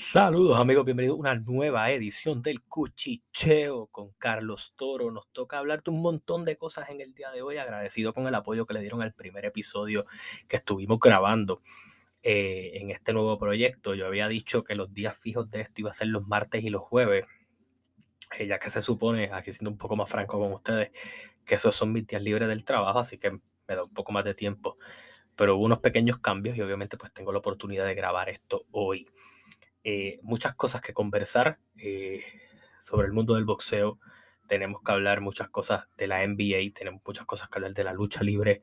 [0.00, 5.10] Saludos amigos, bienvenidos a una nueva edición del Cuchicheo con Carlos Toro.
[5.10, 8.28] Nos toca hablar de un montón de cosas en el día de hoy, agradecido con
[8.28, 10.06] el apoyo que le dieron al primer episodio
[10.46, 11.62] que estuvimos grabando
[12.22, 13.96] eh, en este nuevo proyecto.
[13.96, 16.70] Yo había dicho que los días fijos de esto iba a ser los martes y
[16.70, 17.26] los jueves,
[18.38, 20.92] eh, ya que se supone, aquí siendo un poco más franco con ustedes,
[21.44, 24.24] que esos son mis días libres del trabajo, así que me da un poco más
[24.24, 24.78] de tiempo.
[25.34, 29.08] Pero hubo unos pequeños cambios y obviamente pues tengo la oportunidad de grabar esto hoy.
[29.90, 32.22] Eh, muchas cosas que conversar eh,
[32.78, 33.98] sobre el mundo del boxeo.
[34.46, 37.94] Tenemos que hablar muchas cosas de la NBA, tenemos muchas cosas que hablar de la
[37.94, 38.60] lucha libre.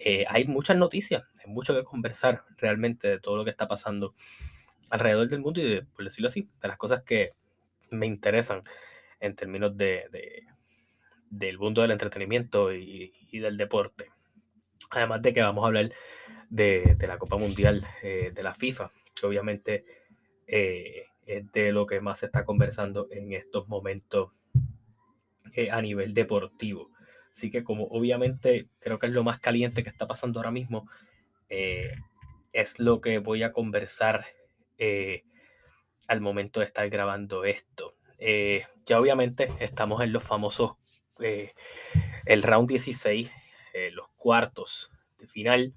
[0.00, 4.16] Eh, hay muchas noticias, hay mucho que conversar realmente de todo lo que está pasando
[4.90, 7.30] alrededor del mundo y, de, por decirlo así, de las cosas que
[7.92, 8.64] me interesan
[9.20, 10.42] en términos de,
[11.30, 14.10] del mundo del entretenimiento y, del deporte.
[14.90, 15.92] Además de que vamos a hablar
[16.50, 20.05] de, de la Copa Mundial de la FIFA, que obviamente
[20.46, 24.30] eh, es de lo que más se está conversando en estos momentos
[25.54, 26.90] eh, a nivel deportivo.
[27.32, 30.88] Así que como obviamente creo que es lo más caliente que está pasando ahora mismo,
[31.48, 31.94] eh,
[32.52, 34.24] es lo que voy a conversar
[36.08, 37.96] al momento de estar grabando esto.
[38.18, 40.76] ya obviamente estamos en los famosos,
[41.18, 43.30] el round 16,
[43.92, 45.74] los cuartos de final,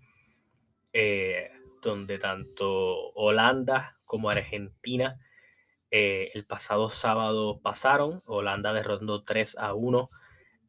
[1.81, 5.19] donde tanto Holanda como Argentina
[5.91, 8.22] eh, el pasado sábado pasaron.
[8.25, 10.09] Holanda derrotó 3 a 1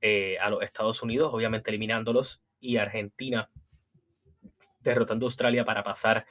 [0.01, 3.51] eh, a los Estados Unidos, obviamente eliminándolos, y Argentina
[4.81, 6.27] derrotando a Australia para pasar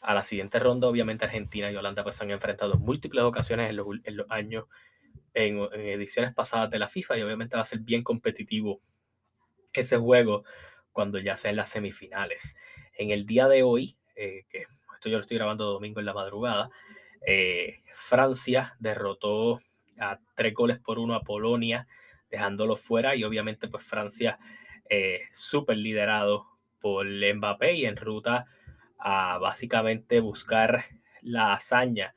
[0.00, 0.88] a la siguiente ronda.
[0.88, 4.64] Obviamente Argentina y Holanda pues han enfrentado en múltiples ocasiones en los, años,
[5.34, 8.80] en, ediciones pasadas de la FIFA, y obviamente va a ser bien competitivo
[9.72, 10.44] ese juego
[10.90, 12.56] cuando ya sea en las semifinales.
[12.94, 14.66] En el día de hoy, eh, que
[15.02, 16.70] esto yo lo estoy grabando domingo en la madrugada,
[17.26, 19.60] eh, Francia derrotó
[19.98, 21.86] a tres goles por uno a Polonia,
[22.30, 24.38] dejándolo fuera y obviamente pues Francia
[24.88, 26.46] eh, súper liderado
[26.80, 28.46] por Mbappé y en ruta
[28.98, 30.84] a básicamente buscar
[31.20, 32.14] la hazaña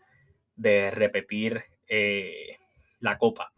[0.56, 2.58] de repetir eh,
[3.00, 3.52] la copa.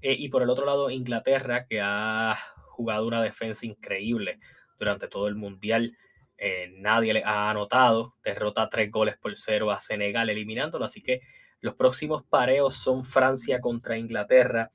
[0.00, 2.36] y por el otro lado Inglaterra que ha
[2.68, 4.38] jugado una defensa increíble
[4.78, 5.96] durante todo el mundial
[6.42, 8.14] eh, nadie le ha anotado.
[8.24, 10.86] Derrota tres goles por cero a Senegal, eliminándolo.
[10.86, 11.20] Así que
[11.60, 14.72] los próximos pareos son Francia contra Inglaterra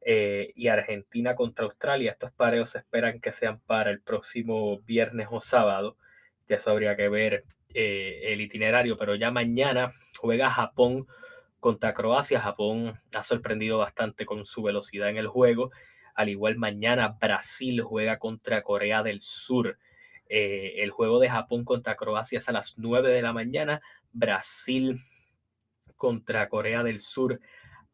[0.00, 2.10] eh, y Argentina contra Australia.
[2.10, 5.96] Estos pareos se esperan que sean para el próximo viernes o sábado.
[6.48, 11.06] Ya eso habría que ver eh, el itinerario, pero ya mañana juega Japón
[11.60, 12.40] contra Croacia.
[12.40, 15.70] Japón ha sorprendido bastante con su velocidad en el juego.
[16.16, 19.78] Al igual mañana Brasil juega contra Corea del Sur.
[20.28, 23.80] Eh, el juego de Japón contra Croacia es a las 9 de la mañana.
[24.12, 25.00] Brasil
[25.96, 27.40] contra Corea del Sur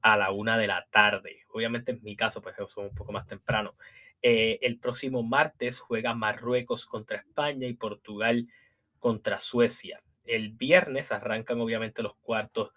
[0.01, 1.45] a la 1 de la tarde.
[1.49, 3.75] Obviamente en mi caso, pues son un poco más temprano.
[4.23, 8.49] Eh, el próximo martes juega Marruecos contra España y Portugal
[8.99, 9.99] contra Suecia.
[10.25, 12.73] El viernes arrancan obviamente los cuartos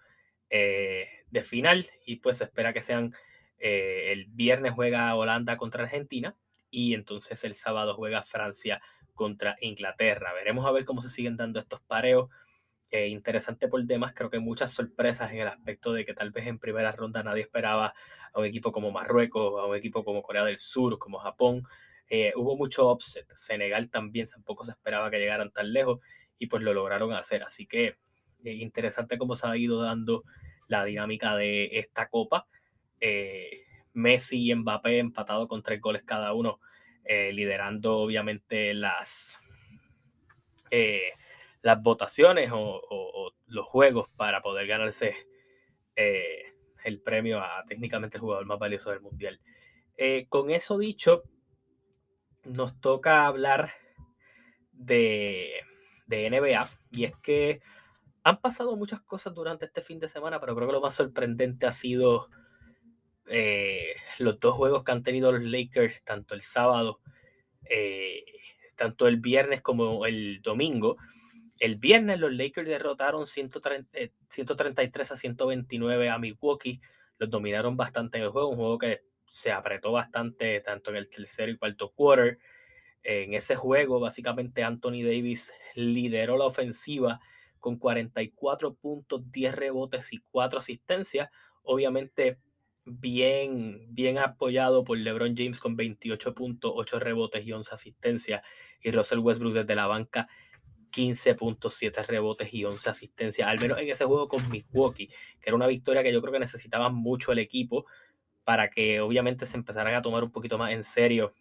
[0.50, 3.14] eh, de final y pues se espera que sean
[3.58, 6.36] el viernes juega Holanda contra Argentina
[6.70, 8.82] y entonces el sábado juega Francia
[9.16, 10.34] contra Inglaterra.
[10.34, 12.30] Veremos a ver cómo se siguen dando estos pareos.
[12.92, 16.46] Eh, interesante por demás, creo que muchas sorpresas en el aspecto de que tal vez
[16.48, 17.94] en primera ronda nadie esperaba
[18.34, 21.64] a un equipo como Marruecos, a un equipo como Corea del Sur, como Japón.
[22.10, 23.26] Eh, hubo mucho offset.
[23.36, 26.00] Senegal también tampoco se esperaba que llegaran tan lejos
[26.38, 27.44] y pues lo lograron hacer.
[27.44, 27.98] Así que
[28.44, 30.24] eh, interesante cómo se ha ido dando
[30.68, 32.48] la dinámica de esta copa.
[33.94, 36.60] Messi y Mbappé empatado con tres goles cada uno
[37.06, 39.40] eh, liderando obviamente las,
[40.72, 41.12] eh,
[41.62, 45.14] las votaciones o, los juegos para poder ganarse
[45.96, 49.40] eh, el premio a técnicamente el jugador más valioso del mundial.
[50.30, 51.24] con eso dicho,
[52.44, 53.72] nos toca hablar
[54.72, 55.62] de,
[56.08, 57.62] de NBA y es que
[58.24, 61.68] han pasado muchas cosas durante este fin de semana, pero creo que lo más sorprendente
[61.68, 62.30] ha sido
[63.28, 67.00] eh, los dos juegos que han tenido los Lakers, tanto el sábado,
[67.70, 68.24] eh,
[68.76, 70.98] tanto el viernes como el domingo.
[71.60, 73.90] El viernes los Lakers derrotaron 130,
[74.30, 76.82] 133 eh, a 129 a Milwaukee,
[77.18, 81.10] los dominaron bastante en el juego, un juego que se apretó bastante tanto en el
[81.10, 82.38] tercero y cuarto quarter.
[83.04, 87.20] En ese juego, básicamente Anthony Davis lideró la ofensiva
[87.60, 91.30] con 44 puntos, 10 rebotes y 4 asistencias.
[91.64, 92.40] Obviamente
[92.86, 98.42] bien, bien apoyado por LeBron James con 28 puntos, 8 rebotes y 11 asistencias,
[98.82, 100.28] y Russell Westbrook desde la banca
[100.92, 105.68] 15.7 rebotes y 11 asistencias, al menos en ese juego con Milwaukee, que era una
[105.68, 107.86] victoria que yo creo que necesitaba mucho el equipo
[108.44, 111.34] para que obviamente se empezaran a tomar un poquito más en serio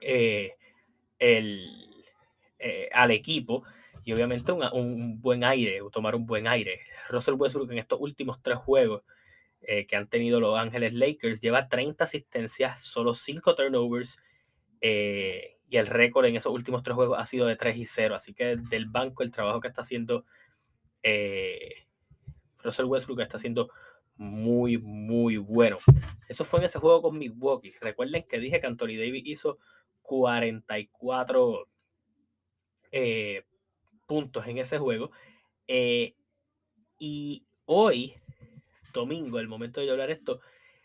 [0.00, 0.56] eh,
[1.18, 2.04] el,
[2.58, 3.62] eh, al equipo
[4.04, 6.80] y obviamente un, buen aire, tomar un buen aire.
[7.08, 9.02] Russell Westbrook en estos últimos tres juegos
[9.66, 14.18] eh, que han tenido los Ángeles Lakers lleva 30 asistencias, solo 5 turnovers
[14.82, 18.14] eh, y el récord en esos últimos tres juegos ha sido de 3 y 0.
[18.14, 20.26] Así que del banco el trabajo que está haciendo
[21.02, 21.86] eh,
[22.62, 23.70] Russell Westbrook está haciendo
[24.16, 25.78] muy, muy bueno.
[26.28, 27.74] Eso fue en ese juego con Milwaukee.
[27.80, 29.58] Recuerden que dije que Anthony Davis hizo
[30.02, 31.68] 44
[34.06, 35.10] puntos en ese juego.
[36.98, 38.14] y hoy
[39.00, 40.40] domingo, el momento de hablar esto,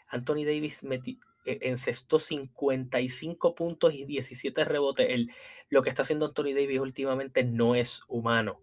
[0.09, 5.07] Anthony Davis eh, encestó 55 puntos y 17 rebotes.
[5.09, 5.31] El,
[5.69, 8.61] lo que está haciendo Anthony Davis últimamente no es humano.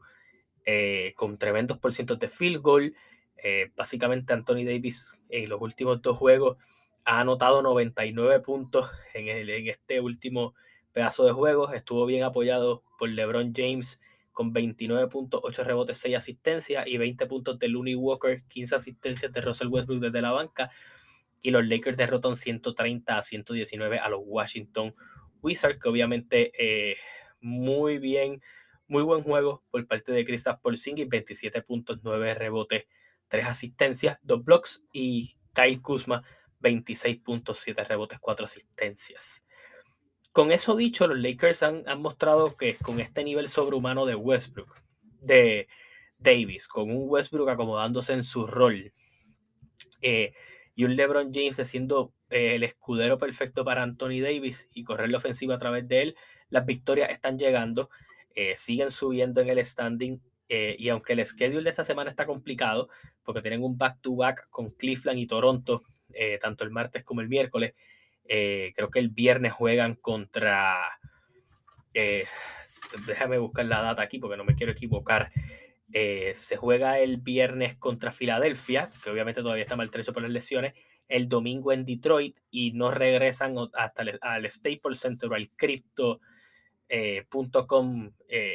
[0.68, 2.94] Eh, con tremendos porcientos de field goal.
[3.36, 6.56] Eh, básicamente Anthony Davis en los últimos dos juegos
[7.04, 10.54] ha anotado 99 puntos en, en este último
[10.92, 11.72] pedazo de juegos.
[11.72, 14.00] Estuvo bien apoyado por LeBron James
[14.36, 19.32] con 29 puntos, 8 rebotes, 6 asistencias y 20 puntos de Looney Walker, 15 asistencias
[19.32, 20.70] de Russell Westbrook desde la banca.
[21.40, 24.94] Y los Lakers derrotan 130 a 119 a los Washington
[25.40, 26.96] Wizards, que obviamente eh,
[27.40, 28.42] muy bien,
[28.88, 32.86] muy buen juego por parte de Kristaps Porzingis, 27 puntos, 9 rebotes,
[33.28, 36.22] 3 asistencias, 2 blocks y Kyle Kuzma,
[36.60, 39.45] 26 puntos, 7 rebotes, 4 asistencias.
[40.36, 44.82] Con eso dicho, los Lakers han, mostrado que con este nivel sobrehumano de Westbrook,
[45.22, 45.66] de
[46.18, 48.92] Davis, con un Westbrook acomodándose en su rol
[50.02, 50.34] eh,
[50.74, 55.16] y un LeBron James siendo eh, el escudero perfecto para Anthony Davis y correr la
[55.16, 56.16] ofensiva a través de él,
[56.50, 57.88] las victorias están llegando,
[58.34, 62.90] eh, siguen subiendo en el standing y aunque el schedule de esta semana está complicado,
[63.24, 65.82] porque tienen un back-to-back -back con Cleveland y Toronto,
[66.42, 67.72] tanto el martes como el miércoles,
[68.28, 70.98] eh, creo que el viernes juegan contra.
[71.94, 72.24] Eh,
[73.06, 75.30] déjame buscar la data aquí porque no me quiero equivocar.
[75.92, 80.74] Eh, se juega el viernes contra Filadelfia, que obviamente todavía está maltrecho por las lesiones.
[81.08, 86.20] El domingo en Detroit y no regresan hasta el, al Staples Center o al Crypto.com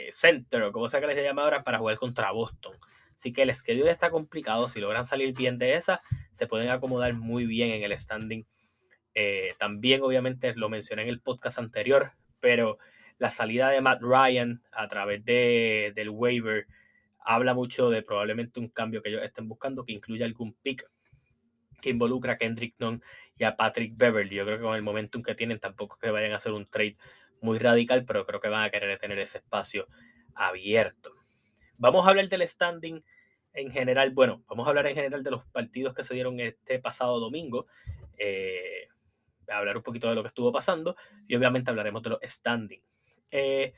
[0.09, 2.75] Center o como sea que les llama ahora para jugar contra Boston.
[3.15, 4.67] Así que el schedule está complicado.
[4.67, 6.01] Si logran salir bien de esa,
[6.31, 8.45] se pueden acomodar muy bien en el standing
[9.13, 12.77] eh, también obviamente lo mencioné en el podcast anterior, pero
[13.17, 16.67] la salida de Matt Ryan a través de, del waiver
[17.19, 20.89] habla mucho de probablemente un cambio que ellos estén buscando que incluya algún pick
[21.81, 23.03] que involucra a Kendrick Nunn
[23.37, 24.35] y a Patrick Beverly.
[24.35, 26.67] Yo creo que con el momentum que tienen tampoco es que vayan a hacer un
[26.67, 26.95] trade
[27.41, 29.87] muy radical, pero creo que van a querer tener ese espacio
[30.35, 31.13] abierto.
[31.77, 33.03] Vamos a hablar del standing
[33.53, 34.11] en general.
[34.11, 37.65] Bueno, vamos a hablar en general de los partidos que se dieron este pasado domingo.
[38.17, 38.87] Eh,
[39.57, 40.95] hablar un poquito de lo que estuvo pasando
[41.27, 42.81] y obviamente hablaremos de los standing.
[43.31, 43.74] Eh,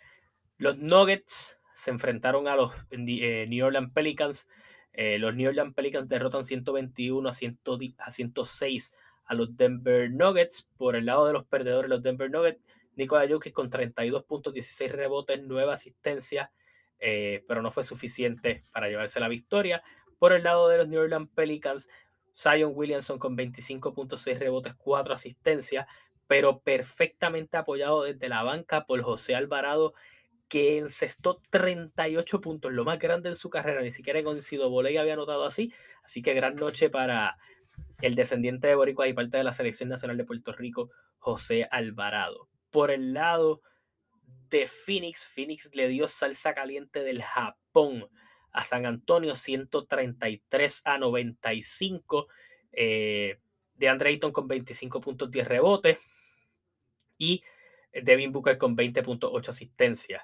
[0.58, 4.48] los Nuggets se enfrentaron a los eh, New Orleans Pelicans.
[4.94, 10.70] Eh, los New Orleans Pelicans derrotan 121 a, 106 a los Denver Nuggets.
[10.78, 12.62] Por el lado de los perdedores, los Denver Nuggets,
[12.96, 16.50] Nikola Jokic con 32 puntos, 16 rebotes, 9 asistencias,
[17.00, 19.84] pero no fue suficiente para llevarse la victoria.
[20.20, 21.90] Por el lado de los New Orleans Pelicans,
[22.36, 25.88] Zion Williamson con 25.6 rebotes, 4 asistencias,
[26.28, 29.94] pero perfectamente apoyado desde la banca por José Alvarado,
[30.48, 34.98] que encestó 38 puntos, lo más grande en su carrera, ni siquiera en Oncido Voley
[34.98, 35.74] había anotado así,
[36.04, 37.38] así que gran noche para
[38.02, 42.50] el descendiente de Boricua y parte de la Selección Nacional de Puerto Rico, José Alvarado.
[42.70, 43.62] Por el lado
[44.50, 48.10] de Phoenix, Phoenix le dio salsa caliente del Japón
[48.54, 52.28] a San Antonio 133 a 95.
[52.72, 53.40] Eh,
[53.76, 56.00] de Andre Ayton con 25 puntos 10 rebotes
[57.18, 57.44] y
[57.92, 60.24] Devin Booker con 20.8 asistencias.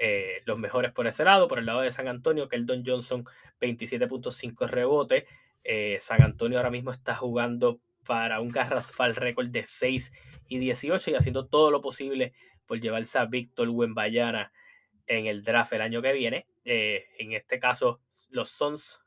[0.00, 3.24] Eh, los mejores por ese lado, por el lado de San Antonio, Keldon Johnson
[3.60, 5.24] 27.5 rebotes.
[5.64, 10.12] Eh, San Antonio ahora mismo está jugando para un Garrasfal récord de 6
[10.48, 12.32] y 18 y haciendo todo lo posible
[12.66, 14.52] por llevarse a Víctor Wembayana
[15.06, 16.46] en el draft el año que viene.
[16.70, 19.00] Eh, en este caso, los Suns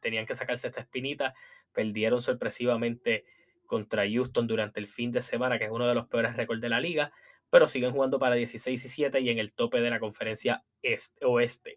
[0.00, 1.34] tenían que sacarse esta espinita,
[1.70, 3.26] perdieron sorpresivamente
[3.66, 6.70] contra Houston durante el fin de semana, que es uno de los peores récords de
[6.70, 7.12] la liga,
[7.50, 11.26] pero siguen jugando para 16 y 7 y en el tope de la conferencia este,
[11.26, 11.76] oeste.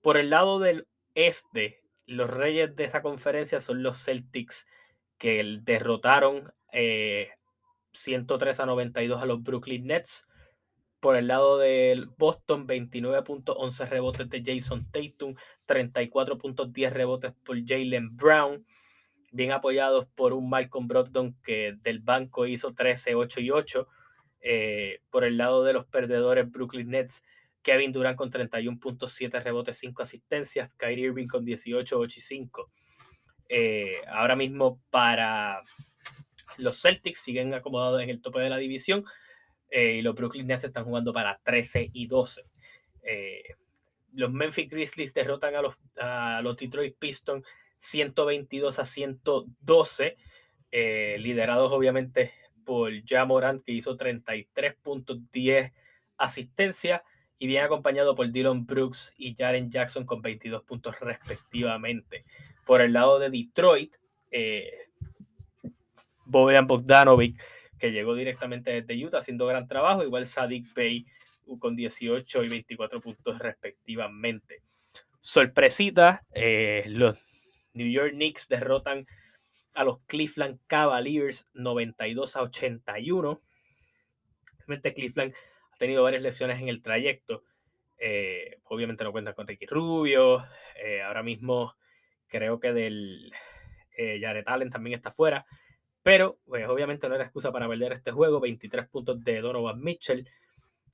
[0.00, 4.66] Por el lado del este, los reyes de esa conferencia son los Celtics,
[5.18, 6.50] que derrotaron
[7.92, 10.26] 103 eh, a 92 a los Brooklyn Nets
[11.06, 15.36] Por el lado del Boston, 29.11 rebotes de Jason Tatum,
[15.68, 18.66] 34.10 rebotes por Jalen Brown,
[19.30, 23.88] bien apoyados por un Malcolm Brogdon que del banco hizo 13, 8 y 8.
[24.40, 27.22] Eh, por el lado de los perdedores, Brooklyn Nets,
[27.62, 32.70] Kevin Durant con 31.7 rebotes, 5 asistencias, Kyrie Irving con 18, 8 y 5.
[33.48, 35.62] Eh, ahora mismo para
[36.58, 39.04] los Celtics siguen acomodados en el tope de la división
[39.70, 42.44] eh, y los Brooklyn Nets están jugando para 13 y 12.
[44.14, 47.44] los Memphis Grizzlies derrotan a los, a los Detroit Pistons
[47.76, 50.16] 122 a 112,
[51.18, 52.32] liderados obviamente
[52.66, 52.90] por
[53.26, 55.72] Morant, que hizo 33 puntos, 10
[56.18, 57.00] asistencias,
[57.38, 62.24] y bien acompañado por Dylan Brooks y Jaren Jackson con 22 puntos respectivamente.
[62.64, 63.94] Por el lado de Detroit,
[64.30, 64.88] eh,
[66.24, 67.40] Bojan Bogdanovic,
[67.78, 71.06] que llegó directamente desde Utah haciendo gran trabajo, igual Sadik Bey
[71.58, 74.62] con 18 y 24 puntos respectivamente.
[75.20, 77.18] Sorpresita, eh, los
[77.74, 79.06] New York Knicks derrotan
[79.74, 83.42] a los Cleveland Cavaliers 92 a 81.
[84.58, 85.34] Obviamente Cleveland
[85.72, 87.44] ha tenido varias lesiones en el trayecto.
[87.98, 90.44] Eh, obviamente no cuenta con Ricky Rubio.
[90.82, 91.76] Eh, ahora mismo
[92.26, 93.32] creo que del
[93.96, 95.46] eh, Jared Allen también está fuera.
[96.06, 98.38] Pero pues, obviamente no era excusa para perder este juego.
[98.38, 100.30] 23 puntos de Donovan Mitchell.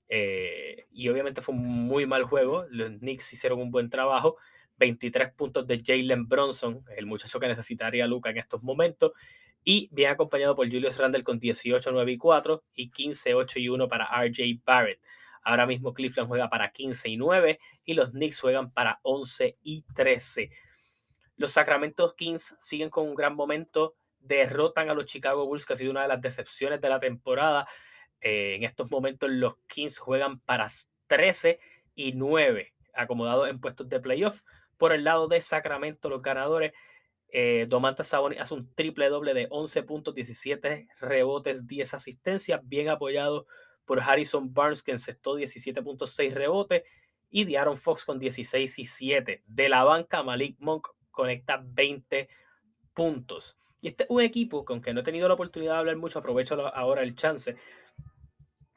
[0.08, 2.64] Eh, y obviamente fue un muy mal juego.
[2.70, 4.38] Los Knicks hicieron un buen trabajo.
[4.78, 9.12] 23 puntos de Jalen Bronson, el muchacho que necesitaría Luca en estos momentos,
[9.62, 13.68] y bien acompañado por Julius Randle con 18, 9 y 4 y 15, 8 y
[13.68, 15.04] 1 para RJ Barrett.
[15.42, 19.82] Ahora mismo Cleveland juega para 15 y 9 y los Knicks juegan para 11 y
[19.94, 20.48] 13.
[21.36, 25.76] Los Sacramento Kings siguen con un gran momento, derrotan a los Chicago Bulls, que ha
[25.76, 27.66] sido una de las decepciones de la temporada.
[28.20, 30.66] Eh, en estos momentos los Kings juegan para
[31.08, 31.58] 13
[31.94, 34.42] y 9, acomodados en puestos de playoff.
[34.78, 36.72] Por el lado de Sacramento, los ganadores,
[37.28, 42.88] eh, Domantas Sabonis hace un triple doble de 11 puntos, 17 rebotes, 10 asistencias, bien
[42.88, 43.46] apoyado
[43.84, 46.82] por Harrison Barnes, que encestó 17.6 rebotes,
[47.30, 49.42] y de Aaron Fox con 16 y 7.
[49.46, 52.28] De la banca, Malik Monk conecta 20
[52.92, 53.56] puntos.
[53.82, 56.20] Y este es un equipo que, aunque no he tenido la oportunidad de hablar mucho,
[56.20, 57.56] aprovecho ahora el chance,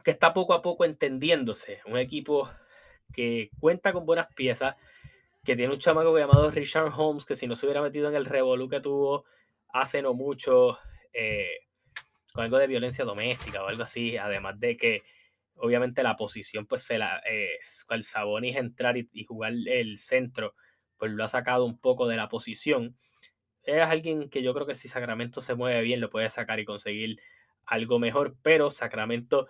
[0.03, 1.79] que está poco a poco entendiéndose.
[1.85, 2.49] Un equipo
[3.13, 4.75] que cuenta con buenas piezas,
[5.43, 8.25] que tiene un chamaco llamado Richard Holmes, que si no se hubiera metido en el
[8.25, 9.25] revolú que tuvo
[9.69, 10.77] hace no mucho,
[11.13, 11.59] eh,
[12.33, 15.03] con algo de violencia doméstica o algo así, además de que
[15.57, 17.59] obviamente la posición, pues se la, eh,
[17.89, 20.55] el Sabonis entrar y, jugar el centro,
[20.97, 22.97] pues lo ha sacado un poco de la posición.
[23.65, 26.65] Es alguien que yo creo que si Sacramento se mueve bien, lo puede sacar y
[26.65, 27.19] conseguir
[27.65, 29.47] algo mejor, pero Sacramento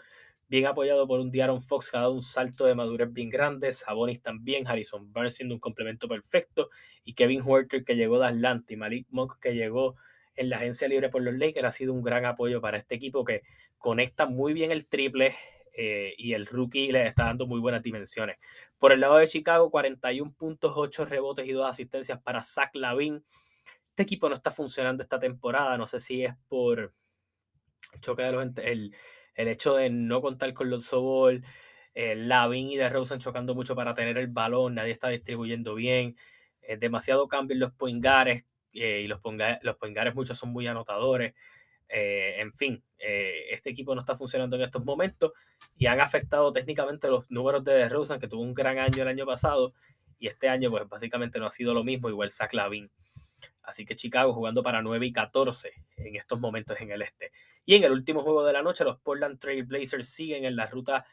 [0.47, 3.73] bien apoyado por un Diaron Fox que ha dado un salto de madurez bien grande,
[3.73, 6.69] Sabonis también, Harrison Barnes siendo un complemento perfecto,
[7.03, 9.95] y Kevin Huerter que llegó de Atlanta y Malik Monk que llegó
[10.35, 13.23] en la agencia libre por los Lakers ha sido un gran apoyo para este equipo
[13.23, 13.41] que
[13.77, 15.35] conecta muy bien el triple
[15.77, 18.37] eh, y el rookie le está dando muy buenas dimensiones.
[18.77, 23.23] Por el lado de Chicago, 41 puntos, 8 rebotes y 2 asistencias para Zach Lavin.
[23.95, 26.93] Este equipo no está funcionando esta temporada, no sé si es por
[27.93, 28.45] el choque de los...
[28.57, 28.93] El,
[29.35, 31.45] el hecho de no contar con los Sobol,
[31.93, 36.17] eh, Lavin y DeRozan chocando mucho para tener el balón, nadie está distribuyendo bien,
[36.61, 39.21] eh, demasiado cambio en los poingares, eh, y los,
[39.61, 41.33] los poingares muchos son muy anotadores.
[41.87, 45.31] Eh, en fin, este equipo no está funcionando en estos momentos
[45.77, 49.25] y han afectado técnicamente los números de DeRozan, que tuvo un gran año el año
[49.25, 49.73] pasado,
[50.19, 52.91] y este año pues básicamente no ha sido lo mismo, igual Zach Lavin.
[53.61, 57.31] Así que Chicago jugando para 9 y 14 en estos momentos en el este.
[57.65, 60.67] Y en el último juego de la noche, los Portland Trail Blazers siguen en la
[60.67, 61.05] ruta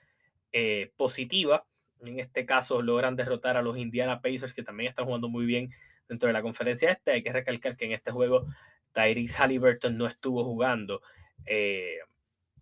[0.52, 1.66] eh, positiva.
[2.00, 5.70] En este caso, logran derrotar a los Indiana Pacers, que también están jugando muy bien
[6.08, 7.12] dentro de la conferencia este.
[7.12, 8.46] Hay que recalcar que en este juego
[8.92, 11.00] Tyrese Halliburton no estuvo jugando.
[11.46, 11.98] Eh,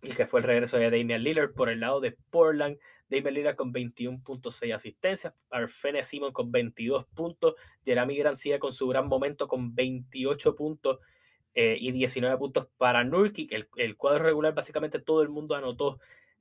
[0.01, 2.77] y que fue el regreso de Damian Lillard por el lado de Portland.
[3.11, 9.07] Damian Lillard con 21.6 asistencias, Arfene Simon con 22 puntos, Jeremy Grant con su gran
[9.07, 10.99] momento con 28 puntos
[11.53, 13.51] eh, y 19 puntos para Nurkic.
[13.51, 15.99] El, el, cuadro regular básicamente todo el mundo anotó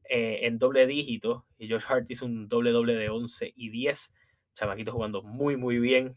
[0.08, 4.14] eh, en doble dígito y Josh Hart hizo un doble doble de 11 y 10.
[4.54, 6.14] Chamaquito jugando muy muy bien.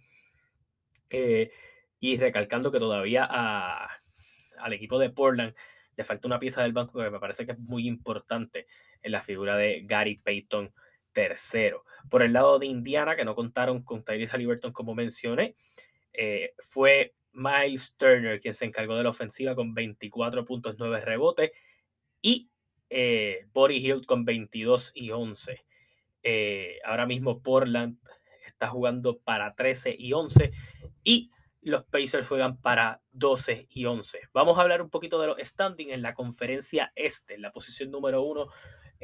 [1.09, 1.51] Eh,
[1.99, 5.55] y recalcando que todavía al equipo de Portland
[5.95, 8.67] le falta una pieza del banco que me parece que es muy importante
[9.03, 10.73] en la figura de Gary Payton
[11.11, 11.83] tercero.
[12.09, 15.55] Por el lado de Indiana, que no contaron con Tyrese Halliburton como mencioné,
[16.13, 21.51] eh, fue Miles Turner quien se encargó de la ofensiva con 24.9 rebotes
[22.21, 22.49] y
[22.89, 25.65] eh, Body Hill con 22 y 11.
[26.23, 27.97] Eh, ahora mismo Portland
[28.45, 30.51] está jugando para 13 y 11
[31.03, 31.31] y
[31.61, 34.19] los Pacers juegan para 12 y 11.
[34.33, 37.89] Vamos a hablar un poquito de los standings en la conferencia este, en la posición
[37.89, 38.47] número 1.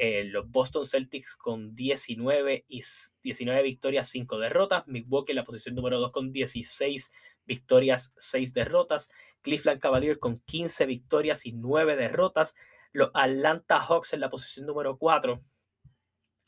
[0.01, 2.81] Eh, los Boston Celtics con 19 y
[3.21, 4.87] 19 victorias, 5 derrotas.
[4.87, 7.11] Milwaukee en la posición número 2 con 16
[7.45, 9.09] victorias, 6 derrotas.
[9.41, 12.55] Cleveland Cavaliers con 15 victorias y 9 derrotas.
[12.93, 15.43] Los Atlanta Hawks en la posición número 4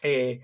[0.03, 0.39] eh,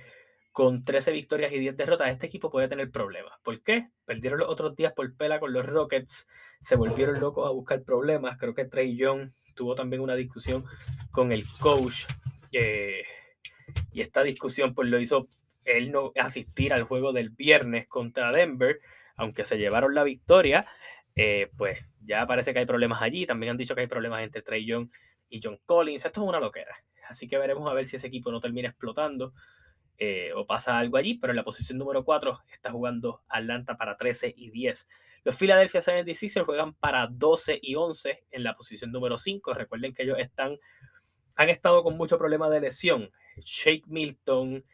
[0.52, 2.10] con 13 victorias y 10 derrotas.
[2.10, 3.40] Este equipo puede tener problemas.
[3.42, 3.90] ¿Por qué?
[4.04, 6.28] Perdieron los otros días por pela con los Rockets.
[6.60, 8.38] Se volvieron locos a buscar problemas.
[8.38, 10.66] Creo que Trey Young tuvo también una discusión
[11.12, 12.04] con el coach.
[12.52, 15.28] Y esta discusión pues lo hizo
[15.68, 18.80] él no asistir al juego del viernes contra Denver,
[19.16, 20.66] aunque se llevaron la victoria,
[21.16, 23.26] eh, pues ya parece que hay problemas allí.
[23.26, 24.90] También han dicho que hay problemas entre Trey Young
[25.30, 26.06] y John Collins.
[26.06, 26.76] Esto es una loquera.
[27.10, 29.34] Así que veremos a ver si ese equipo no termina explotando
[29.98, 31.16] eh, o pasa algo allí.
[31.16, 34.88] Pero en la posición número 4 está jugando Atlanta para 13 y 10.
[35.24, 39.54] Los Philadelphia 76ers juegan para 12 y 11 en la posición número 5.
[39.56, 40.58] Recuerden que ellos están,
[41.38, 43.12] han estado con mucho problema de lesión.
[43.38, 44.66] Shake Milton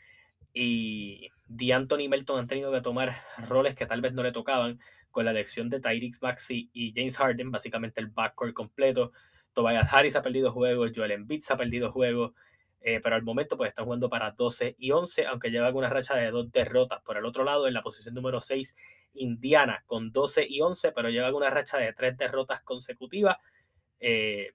[0.53, 4.79] y D'Anthony Melton han tenido que tomar roles que tal vez no le tocaban
[5.11, 9.11] con la elección de Tyrix Maxi y James Harden, básicamente el backcourt completo.
[9.51, 12.31] Tobias Harris ha perdido juegos, Joel Embiid ha perdido juegos,
[12.79, 16.15] eh, pero al momento pues están jugando para 12 y 11, aunque llevan una racha
[16.15, 17.01] de dos derrotas.
[17.03, 18.75] Por el otro lado, en la posición número 6,
[19.15, 23.37] Indiana con 12 y 11, pero llevan una racha de tres derrotas consecutivas.
[23.99, 24.53] Eh,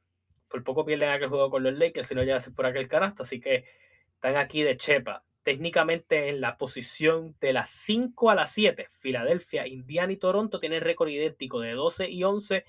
[0.48, 3.40] por poco pierden aquel juego con los Lakers, si no llega por aquel canasto, así
[3.40, 3.64] que
[4.14, 5.24] están aquí de chepa.
[5.42, 10.82] Técnicamente en la posición de las 5 a las 7, Filadelfia, Indiana y Toronto tienen
[10.82, 12.64] récord idéntico de 12 y 11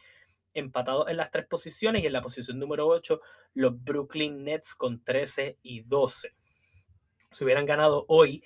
[0.53, 3.21] empatados en las tres posiciones y en la posición número 8
[3.55, 6.33] los Brooklyn Nets con 13 y 12.
[7.31, 8.43] Si hubieran ganado hoy,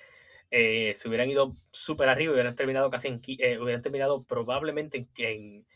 [0.50, 5.66] eh, se hubieran ido súper arriba, hubieran terminado casi en, eh, hubieran terminado probablemente en,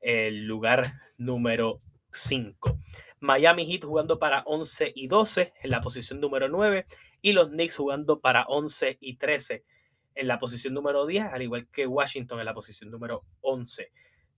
[0.00, 1.80] el lugar número
[2.12, 2.78] 5.
[3.20, 6.86] Miami Heat jugando para 11 y 12 en la posición número 9
[7.20, 9.64] y los Knicks jugando para 11 y 13
[10.14, 13.92] en la posición número 10, al igual que Washington en la posición número 11.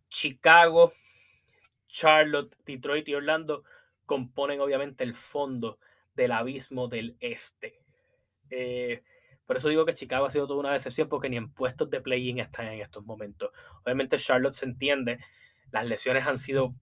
[0.08, 0.92] Chicago
[1.88, 3.64] Charlotte, Detroit y Orlando
[4.06, 5.78] componen obviamente el fondo
[6.14, 7.80] del abismo del este.
[8.50, 9.02] Eh,
[9.46, 12.00] por eso digo que Chicago ha sido toda una decepción porque ni en puestos de
[12.00, 13.50] play-in están en estos momentos.
[13.84, 15.18] Obviamente Charlotte se entiende,
[15.70, 16.74] las lesiones han sido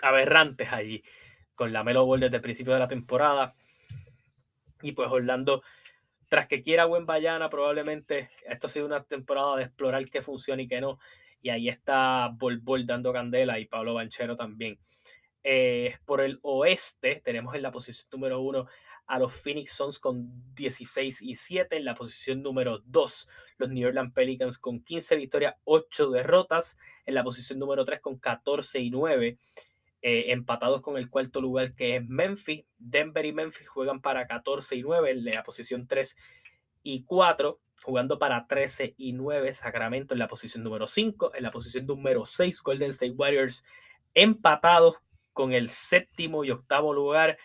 [0.00, 1.02] aberrantes allí
[1.54, 3.54] con la Melo Ball desde el principio de la temporada.
[4.82, 5.62] Y pues Orlando,
[6.28, 10.62] tras que quiera buen Bayana, probablemente esto ha sido una temporada de explorar qué funciona
[10.62, 10.98] y qué no
[11.40, 14.78] y ahí está Bol Bol dando candela y Pablo Banchero también.
[15.44, 18.66] Eh, por el oeste tenemos en la posición número uno
[19.08, 23.88] a los Phoenix Suns con 16 y 7, en la posición número 2 los New
[23.88, 28.90] Orleans Pelicans con 15 victorias, 8 derrotas, en la posición número 3 con 14 y
[28.90, 29.38] 9,
[30.02, 34.76] eh, empatados con el cuarto lugar que es Memphis, Denver y Memphis juegan para 14
[34.76, 36.16] y 9, en la posición 3
[36.84, 41.50] y 4, jugando para 13 y 9 Sacramento en la posición número 5, en la
[41.50, 43.64] posición número 6 Golden State Warriors
[44.14, 44.96] empatados
[45.32, 47.38] con el séptimo y octavo lugar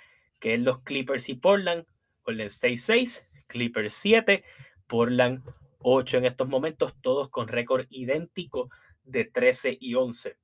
[0.44, 1.86] que es los Clippers y Portland,
[2.26, 4.44] Golden State 6, Clippers 7,
[4.88, 5.42] Portland
[5.80, 8.70] 8 en estos momentos, todos con récord idéntico
[9.06, 10.36] de 13 y 11.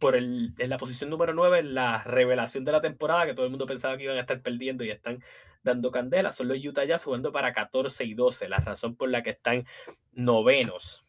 [0.00, 3.52] Por el, en la posición número 9, la revelación de la temporada, que todo el
[3.52, 5.22] mundo pensaba que iban a estar perdiendo y están
[5.62, 6.32] dando candela.
[6.32, 8.48] Son los Utah Jazz jugando para 14 y 12.
[8.48, 9.68] La razón por la que están
[10.10, 11.04] novenos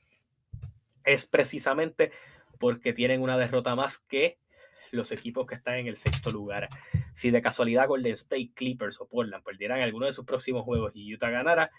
[1.04, 2.12] es precisamente
[2.60, 4.38] porque tienen una derrota más que
[4.91, 6.69] los equipos que están en el sexto lugar.
[7.13, 11.13] Si de casualidad Golden State Clippers o Portland perdieran alguno de sus próximos juegos y
[11.13, 11.71] Utah ganara,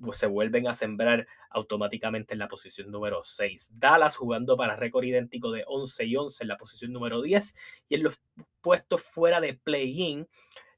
[0.00, 3.72] pues se vuelven a sembrar automáticamente en la posición número 6.
[3.78, 7.54] Dallas jugando para récord idéntico de 11 y 11 en la posición número 10
[7.88, 8.20] y en los
[8.60, 10.28] puestos fuera de play-in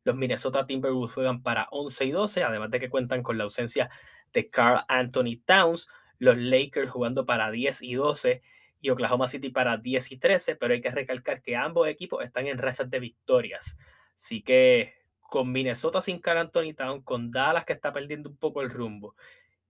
[0.05, 3.91] los Minnesota Timberwolves juegan para 11 y 12, además de que cuentan con la ausencia
[4.33, 5.89] de Carl Anthony Towns.
[6.19, 8.43] Los Lakers jugando para 10 y 12
[8.83, 12.47] y Oklahoma City para 10 y 13, pero hay que recalcar que ambos equipos están
[12.49, 13.79] en rachas de victorias.
[14.15, 18.61] Así que con Minnesota sin Carl Anthony Towns, con Dallas que está perdiendo un poco
[18.61, 19.15] el rumbo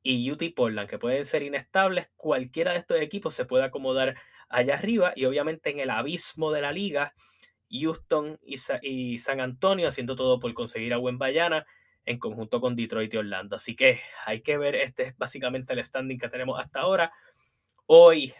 [0.02, 4.16] y y Portland que pueden ser inestables, cualquiera de estos equipos se puede acomodar
[4.48, 7.14] allá arriba y obviamente en el abismo de la liga
[7.70, 11.66] Houston y, San Antonio haciendo todo por conseguir a Buen Bayana
[12.04, 13.56] en conjunto con Detroit y Orlando.
[13.56, 17.12] Así que hay que ver, este es básicamente el standing que tenemos hasta ahora.
[17.86, 18.34] Hoy,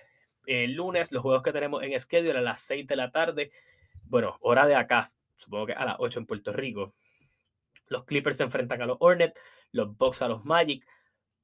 [0.46, 3.52] el lunes, los juegos que tenemos en schedule a las 6 de la tarde.
[4.04, 6.94] bueno, hora de acá, supongo que a las 8 en Puerto Rico.
[7.88, 9.40] Los Clippers se enfrentan a los Hornets,
[9.72, 10.86] los Bucks a los Magic,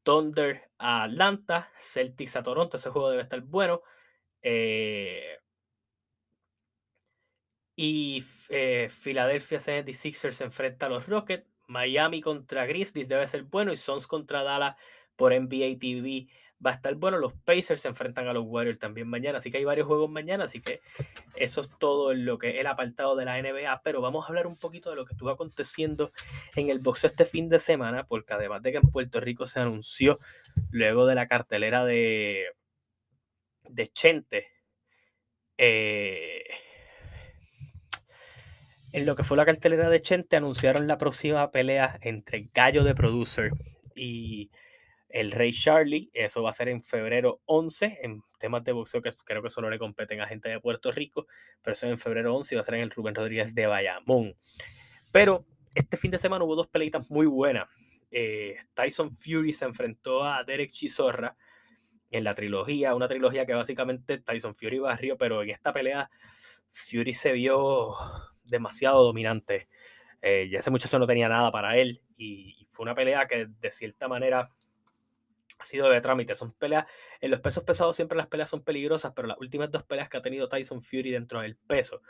[0.02, 3.82] Thunder a Atlanta, Celtics a Toronto, ese juego debe estar bueno.
[4.42, 5.38] Eh,
[7.76, 13.72] y eh, Philadelphia 76ers se enfrenta a los Rockets, Miami contra Grizzlies debe ser bueno
[13.72, 14.76] y Suns contra Dallas
[15.16, 16.28] por NBA TV
[16.64, 17.18] va a estar bueno.
[17.18, 20.44] Los Pacers se enfrentan a los Warriors también mañana, así que hay varios juegos mañana,
[20.44, 20.80] así que
[21.36, 23.82] eso es todo lo que es el apartado de la NBA.
[23.82, 26.12] Pero vamos a hablar un poquito de lo que estuvo aconteciendo
[26.56, 29.60] en el boxeo este fin de semana, porque además de que en Puerto Rico se
[29.60, 30.18] anunció
[30.70, 32.46] luego de la cartelera de,
[33.68, 34.48] de Chente.
[35.56, 36.44] Eh,
[38.92, 42.94] en lo que fue la cartelera de Chente anunciaron la próxima pelea entre Gallo de
[42.94, 43.50] Producer
[43.94, 44.50] y
[45.18, 46.10] el Rey Charlie.
[46.12, 49.68] Eso va a ser en febrero 11, en temas de boxeo que creo que solo
[49.68, 51.26] le competen a gente de Puerto Rico,
[51.60, 53.66] pero eso es en febrero 11 y va a ser en el Rubén Rodríguez de
[53.66, 54.36] Bayamón.
[55.10, 57.68] Pero este fin de semana hubo dos peleitas muy buenas.
[58.10, 61.36] Eh, Tyson Fury se enfrentó a Derek Chisora
[62.10, 66.10] en la trilogía, una trilogía que básicamente Tyson Fury barrió, pero en esta pelea
[66.70, 67.92] Fury se vio
[68.44, 69.68] demasiado dominante.
[70.22, 73.70] Eh, ya ese muchacho no tenía nada para él y fue una pelea que de
[73.70, 74.50] cierta manera
[75.58, 76.34] ha sido de trámite.
[76.34, 76.86] Son peleas,
[77.20, 80.16] en los pesos pesados siempre las peleas son peligrosas, pero las últimas dos peleas que
[80.16, 82.02] ha tenido Tyson Fury dentro del peso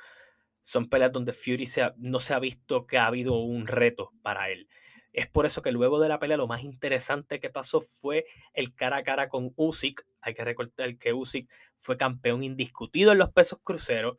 [0.62, 4.68] son peleas donde Fury no se ha visto que ha habido un reto para él.
[5.12, 8.74] Es por eso que luego de la pelea lo más interesante que pasó fue el
[8.74, 10.06] cara a cara con Usyk.
[10.20, 14.18] Hay que recordar que Usyk fue campeón indiscutido en los pesos cruceros.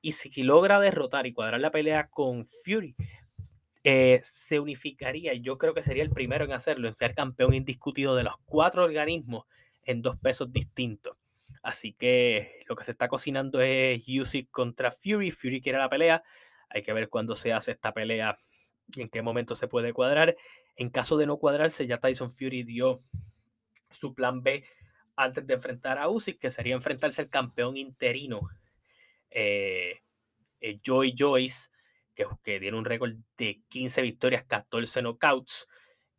[0.00, 2.96] Y si logra derrotar y cuadrar la pelea con Fury,
[3.84, 7.54] eh, se unificaría, y yo creo que sería el primero en hacerlo, en ser campeón
[7.54, 9.46] indiscutido de los cuatro organismos
[9.84, 11.16] en dos pesos distintos.
[11.62, 15.30] Así que lo que se está cocinando es Usyk contra Fury.
[15.30, 16.22] Fury quiere la pelea.
[16.68, 18.36] Hay que ver cuándo se hace esta pelea
[18.96, 20.36] y en qué momento se puede cuadrar.
[20.76, 23.02] En caso de no cuadrarse, ya Tyson Fury dio
[23.90, 24.64] su plan B
[25.14, 28.48] antes de enfrentar a Usyk, que sería enfrentarse al campeón interino
[29.30, 30.00] eh,
[30.60, 31.68] eh, Joy Joyce
[32.14, 35.68] que, tiene un récord de 15 victorias, 14 knockouts.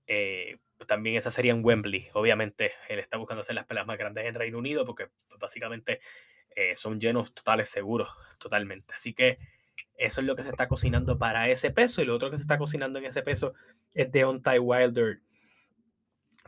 [0.08, 2.10] Eh, pues también esa sería en Wembley.
[2.14, 6.02] Obviamente, él está buscando hacer las peleas más grandes en Reino Unido porque pues, básicamente
[6.56, 8.94] eh, son llenos totales seguros, totalmente.
[8.94, 9.38] Así que
[9.96, 12.02] eso es lo que se está cocinando para ese peso.
[12.02, 13.54] Y lo otro que se está cocinando en ese peso
[13.94, 15.22] es Deontay Wilder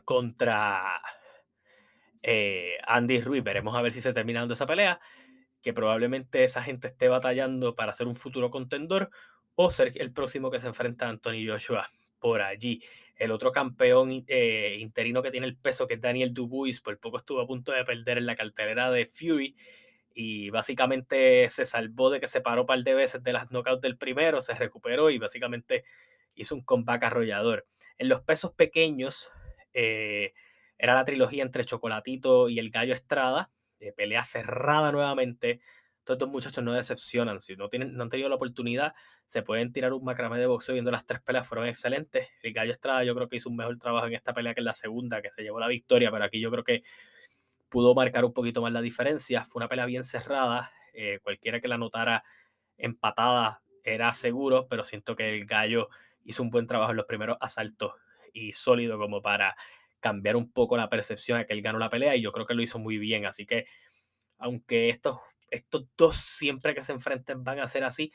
[0.04, 1.02] contra
[2.22, 3.44] eh, Andy Ruiz.
[3.44, 5.00] Veremos a ver si se termina dando esa pelea.
[5.62, 9.10] Que probablemente esa gente esté batallando para ser un futuro contendor
[9.56, 11.90] o ser el próximo que se enfrenta a Anthony Joshua
[12.20, 12.84] por allí.
[13.16, 17.18] El otro campeón eh, interino que tiene el peso, que es Daniel Dubuis, por poco
[17.18, 19.56] estuvo a punto de perder en la cartelera de Fury
[20.14, 23.82] y básicamente se salvó de que se paró un par de veces de las knockouts
[23.82, 25.84] del primero, se recuperó y básicamente
[26.36, 27.68] hizo un comeback arrollador.
[27.98, 29.30] En los pesos pequeños
[29.74, 30.34] eh,
[30.78, 35.60] era la trilogía entre Chocolatito y el Gallo Estrada, de pelea cerrada nuevamente,
[36.06, 37.40] todos estos muchachos no decepcionan.
[37.40, 38.94] Si no, tienen, no han tenido la oportunidad,
[39.26, 42.30] se pueden tirar un macramé de boxeo viendo las tres peleas, fueron excelentes.
[42.44, 44.66] El Gallo Estrada yo creo que hizo un mejor trabajo en esta pelea que en
[44.66, 46.84] la segunda, que se llevó la victoria, pero aquí yo creo que
[47.70, 49.44] pudo marcar un poquito más la diferencia.
[49.44, 52.24] Fue una pelea bien cerrada, eh, cualquiera que la notara
[52.78, 55.90] empatada era seguro, pero siento que el Gallo
[56.24, 57.94] hizo un buen trabajo en los primeros asaltos
[58.32, 59.56] y sólido como para
[60.00, 62.54] cambiar un poco la percepción de que él ganó la pelea y yo creo que
[62.54, 63.26] lo hizo muy bien.
[63.26, 63.66] Así que,
[64.38, 65.18] aunque estos
[65.50, 68.12] estos dos siempre que se enfrenten van a ser así,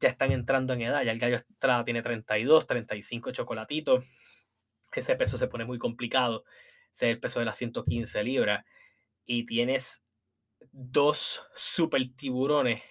[0.00, 1.02] ya están entrando en edad.
[1.02, 4.04] Ya el Gallo Estrada tiene 32, 35 chocolatitos.
[4.92, 6.44] Ese peso se pone muy complicado.
[6.92, 8.64] Ese es el peso de las 115 libras.
[9.24, 10.04] Y tienes
[10.72, 12.82] dos super tiburones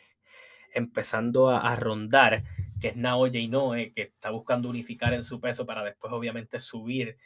[0.73, 2.43] empezando a, rondar,
[2.81, 6.57] que es Naoya y Noe, que está buscando unificar en su peso para después obviamente
[6.57, 7.17] subir,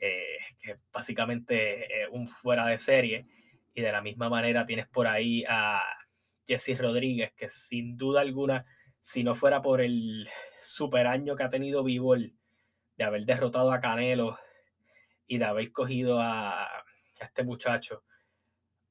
[0.00, 3.26] eh, que es básicamente eh, un fuera de serie.
[3.76, 5.82] Y de la misma manera tienes por ahí a
[6.46, 8.64] Jesse Rodríguez, que sin duda alguna,
[8.98, 10.26] si no fuera por el
[10.58, 12.32] super año que ha tenido Vivol,
[12.96, 14.38] de haber derrotado a Canelo
[15.26, 16.66] y de haber cogido a,
[17.20, 18.02] este muchacho,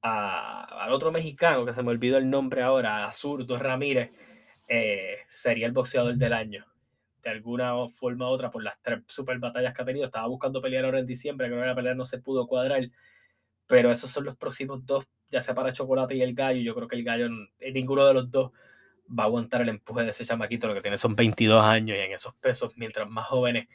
[0.02, 4.12] al otro mexicano, que se me olvidó el nombre ahora, a Zurdo Ramírez,
[4.68, 6.64] eh, sería el boxeador del año.
[7.24, 10.06] De alguna forma u otra, por las tres super batallas que ha tenido.
[10.06, 12.88] Estaba buscando pelear ahora en diciembre, que no era pelear, no se pudo cuadrar
[13.68, 16.62] pero esos son los próximos dos, ya sea para Chocolate y el Gallo.
[16.62, 17.28] Yo creo que el Gallo,
[17.74, 18.52] ninguno de los dos
[19.08, 22.02] va a aguantar el empuje de ese chamaquito, lo que tiene son 22 años y
[22.02, 23.68] en esos pesos, mientras más jóvenes,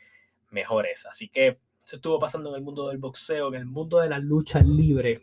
[0.50, 1.06] mejores.
[1.06, 4.18] Así que eso estuvo pasando en el mundo del boxeo, en el mundo de la
[4.18, 5.20] lucha libre,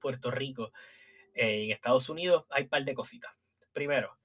[0.00, 0.72] Puerto Rico,
[1.34, 3.36] eh, en Estados Unidos, hay un par de cositas.
[3.72, 4.16] Primero,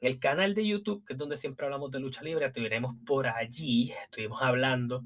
[0.00, 3.26] En el canal de YouTube, que es donde siempre hablamos de lucha libre, estuvimos por
[3.26, 5.04] allí, estuvimos hablando.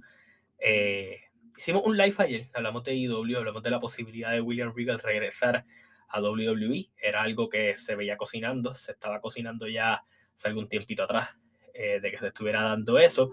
[0.58, 4.98] Eh, hicimos un live ayer, hablamos de IW, hablamos de la posibilidad de William Regal
[4.98, 5.64] regresar
[6.08, 6.90] a WWE.
[6.96, 10.02] Era algo que se veía cocinando, se estaba cocinando ya
[10.34, 11.36] hace algún tiempito atrás
[11.74, 13.32] eh, de que se estuviera dando eso.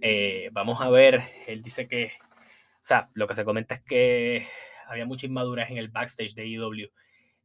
[0.00, 4.46] Eh, vamos a ver, él dice que, o sea, lo que se comenta es que
[4.86, 6.88] había mucha inmadurez en el backstage de IW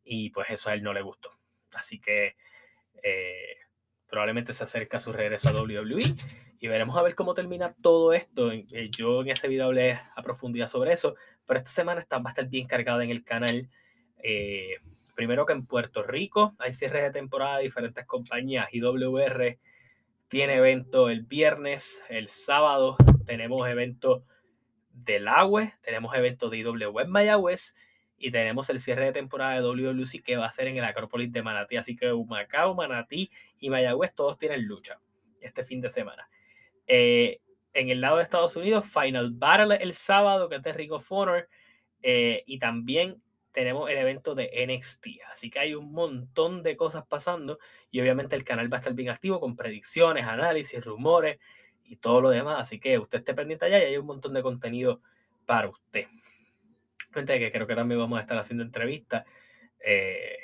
[0.03, 1.29] y pues eso a él no le gustó.
[1.75, 2.36] Así que
[3.03, 3.57] eh,
[4.07, 6.15] probablemente se acerca su regreso a WWE
[6.60, 8.52] y veremos a ver cómo termina todo esto.
[8.98, 11.15] Yo en ese video hablé a profundidad sobre eso,
[11.46, 13.70] pero esta semana está, va a estar bien cargada en el canal.
[14.24, 14.78] Eh,
[15.15, 18.67] primero que en Puerto Rico hay cierres de temporada de diferentes compañías.
[18.72, 19.60] IWR
[20.28, 24.24] tiene evento el viernes, el sábado tenemos evento
[24.91, 27.76] del Agua, tenemos evento de IWR en Mayagüez
[28.17, 31.32] y tenemos el cierre de temporada de WWC que va a ser en el Acrópolis
[31.32, 31.78] de Manatí.
[31.78, 35.00] Así que Humacao, Manatí y Mayagüez todos tienen lucha
[35.39, 36.28] este fin de semana.
[36.88, 37.41] Eh,
[37.73, 41.47] en el lado de Estados Unidos, Final Battle el sábado, que es de Ring Honor.
[42.02, 43.21] Eh, y también
[43.52, 45.08] tenemos el evento de NXT.
[45.32, 47.60] Así que hay un montón de cosas pasando.
[47.91, 51.39] Y obviamente el canal va a estar bien activo con predicciones, análisis, rumores
[51.84, 52.58] y todo lo demás.
[52.60, 55.02] Así que usted esté pendiente allá y hay un montón de contenido
[55.45, 56.06] para usted.
[57.26, 59.26] Que creo que también vamos a estar haciendo entrevistas.
[59.84, 60.38] Eh,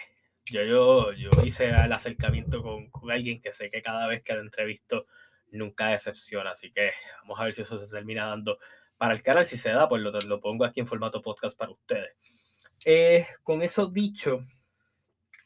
[0.46, 4.34] yo, yo, yo hice el acercamiento con, con alguien que sé que cada vez que
[4.34, 5.06] lo entrevisto
[5.54, 6.52] nunca decepciona.
[6.52, 8.58] Así que vamos a ver si eso se termina dando
[8.98, 9.46] para el canal.
[9.46, 12.12] Si se da, pues lo, lo pongo aquí en formato podcast para ustedes.
[12.86, 14.40] Eh, con eso dicho,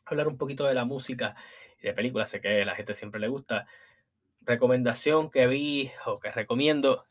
[0.05, 1.35] hablar un poquito de la música
[1.79, 2.29] y de películas.
[2.29, 3.67] Sé que a la gente siempre le gusta.
[4.41, 7.05] Recomendación que vi o que recomiendo.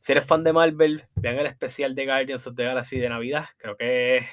[0.00, 3.46] Si eres fan de Marvel, vean el especial de Guardians of the Galaxy de Navidad.
[3.56, 4.26] Creo que es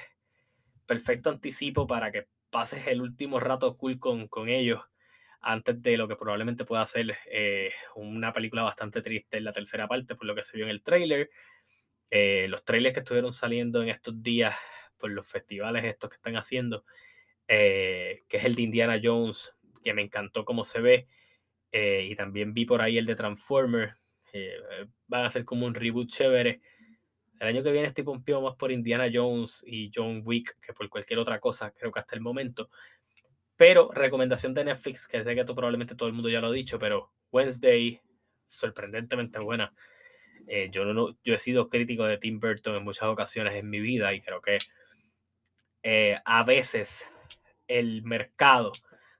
[0.86, 4.80] perfecto anticipo para que pases el último rato cool con, con ellos
[5.40, 9.88] antes de lo que probablemente pueda ser eh, una película bastante triste en la tercera
[9.88, 11.30] parte, por lo que se vio en el trailer.
[12.10, 14.54] Eh, los trailers que estuvieron saliendo en estos días
[14.98, 16.84] por los festivales estos que están haciendo,
[17.48, 21.06] eh, que es el de Indiana Jones, que me encantó cómo se ve,
[21.72, 23.94] y también vi por ahí el de Transformer,
[25.06, 26.60] van a ser como un reboot chévere.
[27.38, 30.88] El año que viene estoy pompeado más por Indiana Jones y John Wick que por
[30.90, 32.70] cualquier otra cosa, creo que hasta el momento.
[33.60, 36.50] Pero recomendación de Netflix, que sé que tú, probablemente todo el mundo ya lo ha
[36.50, 38.00] dicho, pero Wednesday,
[38.46, 39.74] sorprendentemente buena.
[40.46, 43.78] Eh, yo, no, yo he sido crítico de Tim Burton en muchas ocasiones en mi
[43.78, 44.56] vida y creo que
[45.82, 47.06] eh, a veces
[47.68, 48.72] el mercado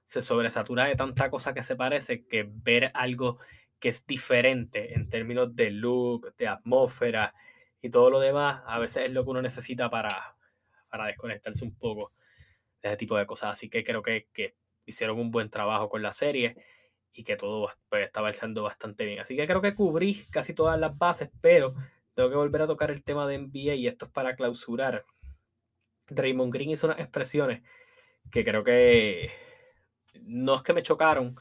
[0.05, 3.37] se sobresatura de tanta cosa que se parece que ver algo
[3.79, 7.35] que es diferente en términos de look, de atmósfera
[7.79, 10.35] y todo lo demás, a veces es lo que uno necesita para,
[10.89, 12.11] para desconectarse un poco
[12.81, 13.51] ese tipo de cosas.
[13.51, 14.27] Así que creo que,
[14.85, 16.55] hicieron un buen trabajo con la serie
[17.13, 19.19] y que todo pues, estaba echando bastante bien.
[19.19, 21.75] Así que creo que cubrí casi todas las bases, pero
[22.13, 25.05] tengo que volver a tocar el tema de NBA y esto es para clausurar.
[26.07, 27.61] Draymond Green hizo unas expresiones
[28.31, 29.31] que creo que
[30.21, 31.35] no es que me chocaron,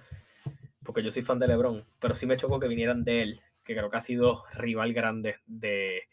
[0.85, 3.75] porque yo soy fan de LeBron, pero sí me chocó que vinieran de él, que
[3.75, 6.05] creo que ha sido rival grande de,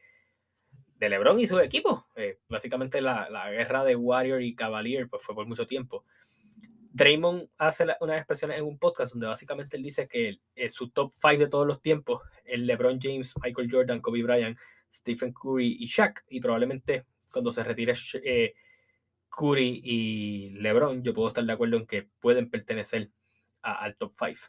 [0.99, 2.07] de LeBron y su equipo.
[2.15, 6.03] Eh, básicamente la, guerra de Warrior y Cavalier pues, fue por mucho tiempo.
[6.93, 11.43] Draymond hace unas expresiones en un podcast donde básicamente él dice que su top 5
[11.43, 14.57] de todos los tiempos el LeBron James, Michael Jordan, Kobe Bryant,
[14.91, 16.23] Stephen Curry y Shaq.
[16.29, 18.55] Y probablemente cuando se retire eh,
[19.29, 23.11] Curry y LeBron, yo puedo estar de acuerdo en que pueden pertenecer
[23.61, 24.39] al top 5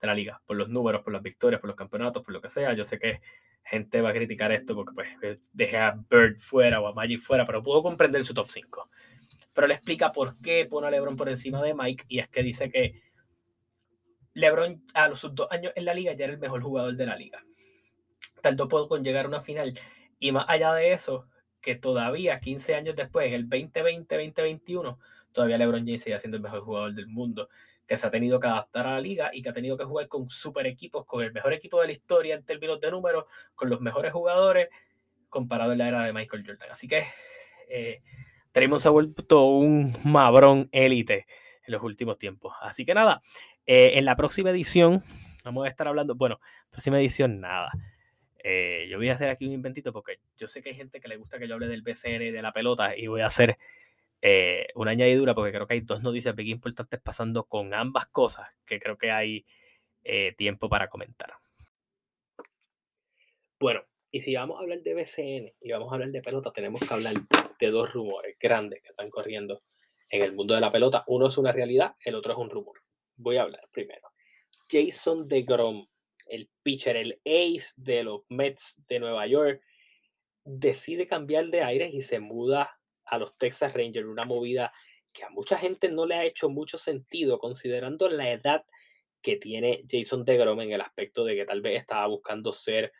[0.00, 2.48] de la liga, por los números, por las victorias, por los campeonatos, por lo que
[2.48, 2.72] sea.
[2.72, 3.20] Yo sé que
[3.64, 7.20] gente va a criticar esto porque pues eh, dejé a Bird fuera o a Magic
[7.20, 8.90] fuera, pero puedo comprender su top 5.
[9.54, 12.42] Pero le explica por qué pone a LeBron por encima de Mike y es que
[12.42, 13.02] dice que
[14.34, 17.16] LeBron a los dos años en la liga ya era el mejor jugador de la
[17.16, 17.44] liga.
[18.40, 19.78] Tardó poco con llegar a una final
[20.18, 21.26] y más allá de eso,
[21.60, 24.98] que todavía 15 años después, en el 2020-2021,
[25.32, 27.48] todavía LeBron James sigue siendo el mejor jugador del mundo
[27.86, 30.08] que se ha tenido que adaptar a la liga y que ha tenido que jugar
[30.08, 33.70] con super equipos, con el mejor equipo de la historia en términos de números, con
[33.70, 34.68] los mejores jugadores,
[35.28, 36.70] comparado en la era de Michael Jordan.
[36.70, 37.04] Así que
[37.68, 38.02] eh,
[38.54, 41.26] se ha vuelto un mabrón élite
[41.66, 42.54] en los últimos tiempos.
[42.60, 43.22] Así que nada,
[43.66, 45.02] eh, en la próxima edición
[45.44, 46.40] vamos a estar hablando, bueno,
[46.70, 47.72] próxima edición nada.
[48.44, 51.08] Eh, yo voy a hacer aquí un inventito porque yo sé que hay gente que
[51.08, 53.56] le gusta que yo hable del BCN y de la pelota y voy a hacer
[54.24, 58.48] eh, una añadidura porque creo que hay dos noticias bien importantes pasando con ambas cosas
[58.64, 59.44] que creo que hay
[60.04, 61.32] eh, tiempo para comentar.
[63.58, 66.80] Bueno, y si vamos a hablar de BCN y vamos a hablar de pelota, tenemos
[66.80, 67.14] que hablar
[67.58, 69.62] de dos rumores grandes que están corriendo
[70.10, 71.02] en el mundo de la pelota.
[71.08, 72.80] Uno es una realidad, el otro es un rumor.
[73.16, 74.08] voy a hablar primero.
[74.70, 75.86] Jason DeGrom,
[76.26, 79.62] el pitcher, el ace de los Mets de Nueva York,
[80.44, 82.78] decide cambiar de aire y se muda
[83.12, 84.72] a los Texas Rangers, una movida
[85.12, 88.64] que a mucha gente no le ha hecho mucho sentido considerando la edad
[89.20, 92.90] que tiene Jason DeGrom en el aspecto de que tal vez estaba buscando ser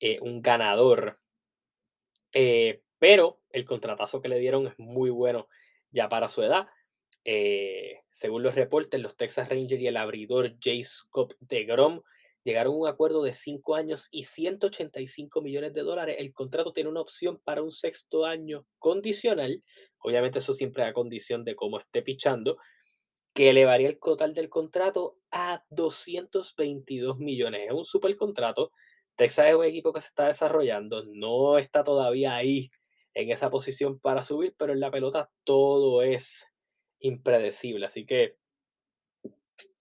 [0.00, 1.20] eh, un ganador.
[2.32, 5.46] Eh, pero el contratazo que le dieron es muy bueno
[5.92, 6.66] ya para su edad.
[7.24, 12.02] Eh, según los reportes, los Texas Rangers y el abridor Jacob DeGrom
[12.48, 16.16] llegaron a un acuerdo de 5 años y 185 millones de dólares.
[16.18, 19.62] El contrato tiene una opción para un sexto año condicional.
[19.98, 22.56] Obviamente eso siempre a condición de cómo esté pichando
[23.34, 27.68] que elevaría el total del contrato a 222 millones.
[27.68, 28.72] Es un super contrato.
[29.14, 32.70] Texas es un equipo que se está desarrollando, no está todavía ahí
[33.14, 36.46] en esa posición para subir, pero en la pelota todo es
[37.00, 37.86] impredecible.
[37.86, 38.36] Así que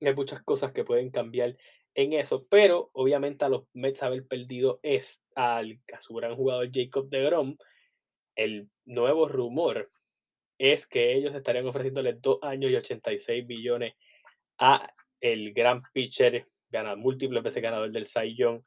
[0.01, 1.55] hay muchas cosas que pueden cambiar
[1.97, 6.69] en eso, pero obviamente a los Mets haber perdido es al a su gran jugador
[6.71, 7.57] Jacob de Grom,
[8.35, 9.89] el nuevo rumor
[10.59, 13.95] es que ellos estarían ofreciéndole dos años y 86 millones
[14.59, 18.61] a el gran pitcher, gana, múltiples veces ganador del Cy Young,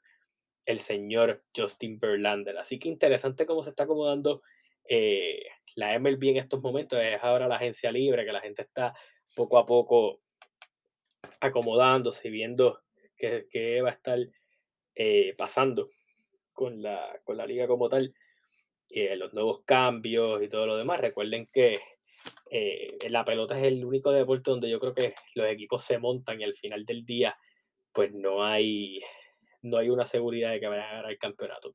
[0.66, 2.58] el señor Justin Verlander.
[2.58, 4.42] Así que interesante cómo se está acomodando
[4.88, 5.44] eh,
[5.76, 6.98] la MLB en estos momentos.
[7.00, 8.92] Es ahora la agencia libre, que la gente está
[9.36, 10.20] poco a poco
[11.40, 12.80] acomodándose y viendo
[13.20, 14.18] qué, va a estar
[14.94, 15.90] eh, pasando
[16.52, 18.14] con la, con la liga como tal.
[18.92, 21.00] Los nuevos cambios y todo lo demás.
[21.00, 21.78] Recuerden que
[22.50, 26.40] eh, la pelota es el único deporte donde yo creo que los equipos se montan
[26.40, 27.36] y al final del día
[27.92, 29.00] pues no hay,
[29.62, 31.74] no hay una seguridad de que vayan a ganar el campeonato.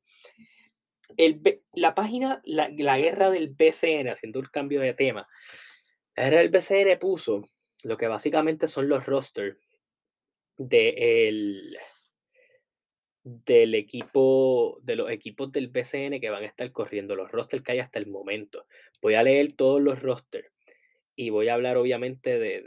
[1.72, 5.26] La página, la, guerra del BCN, haciendo el cambio de tema,
[6.16, 7.42] la guerra del BCN puso
[7.84, 9.56] lo que básicamente son los rosters
[10.58, 11.76] de el,
[13.26, 17.72] del equipo, de los equipos del BCN que van a estar corriendo, los rosters que
[17.72, 18.66] hay hasta el momento.
[19.02, 20.48] Voy a leer todos los rosters
[21.16, 22.62] y voy a hablar obviamente de,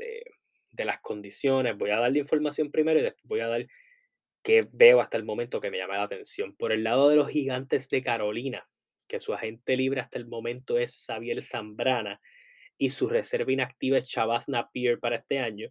[0.71, 1.77] de, las condiciones.
[1.77, 3.67] Voy a dar la información primero y después voy a dar
[4.43, 6.55] qué veo hasta el momento que me llama la atención.
[6.55, 8.67] Por el lado de los gigantes de Carolina,
[9.07, 12.19] que su agente libre hasta el momento es Xavier Zambrana
[12.77, 15.69] y su reserva inactiva es Chavaz Napier para este año.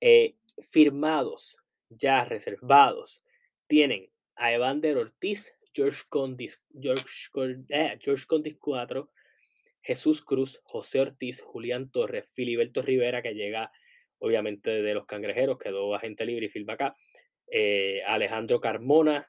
[0.00, 0.34] Eh,
[0.70, 1.56] firmados,
[1.88, 3.24] ya reservados,
[3.66, 7.04] tienen a Evander Ortiz, George Condis, George,
[7.68, 9.10] eh, Condis 4,
[9.82, 13.70] Jesús Cruz, José Ortiz, Julián Torres, Filiberto Rivera, que llega
[14.18, 16.96] obviamente de los cangrejeros, quedó agente libre y firma acá,
[17.50, 19.28] eh, Alejandro Carmona,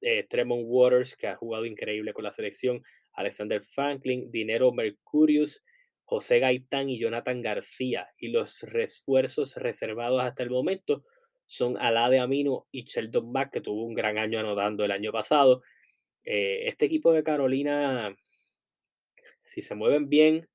[0.00, 2.82] eh, Tremont Waters, que ha jugado increíble con la selección,
[3.14, 5.64] Alexander Franklin, Dinero Mercurius,
[6.14, 8.08] José Gaitán y Jonathan García.
[8.16, 11.02] Y los refuerzos reservados hasta el momento
[11.44, 15.62] son Alade Amino y Sheldon Mack, que tuvo un gran año anotando el año pasado.
[16.22, 18.16] Eh, este equipo de Carolina,
[19.42, 20.48] si se mueven bien,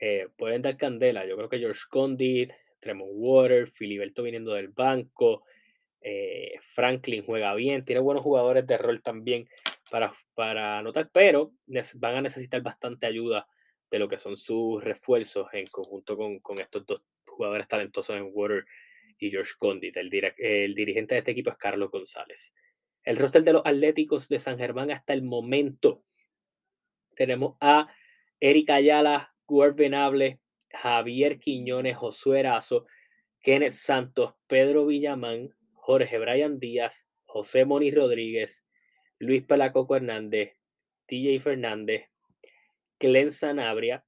[0.00, 1.24] eh, pueden dar candela.
[1.26, 2.50] Yo creo que George Condit,
[2.80, 5.44] Tremont Water, Filiberto viniendo del banco,
[6.00, 9.48] eh, Franklin juega bien, tiene buenos jugadores de rol también
[9.92, 11.52] para, para anotar, pero
[11.98, 13.46] van a necesitar bastante ayuda
[13.90, 18.30] de lo que son sus refuerzos en conjunto con, con estos dos jugadores talentosos en
[18.32, 18.64] Water
[19.18, 19.96] y George Condit.
[19.96, 22.54] El, el dirigente de este equipo es Carlos González.
[23.04, 26.02] El roster de los Atléticos de San Germán hasta el momento.
[27.14, 27.88] Tenemos a
[28.40, 32.86] Erika Ayala, Guard Venable, Javier Quiñones, Josué Erazo,
[33.40, 38.66] Kenneth Santos, Pedro Villamán, Jorge Brian Díaz, José Moni Rodríguez,
[39.18, 40.54] Luis Pelacoco Hernández,
[41.06, 42.08] TJ Fernández,
[42.98, 44.04] Glenn Sanabria,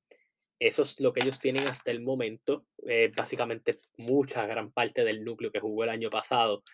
[0.59, 2.67] eso es lo que ellos tienen hasta el momento.
[2.87, 6.65] Eh, básicamente mucha gran parte del núcleo que jugó el año pasado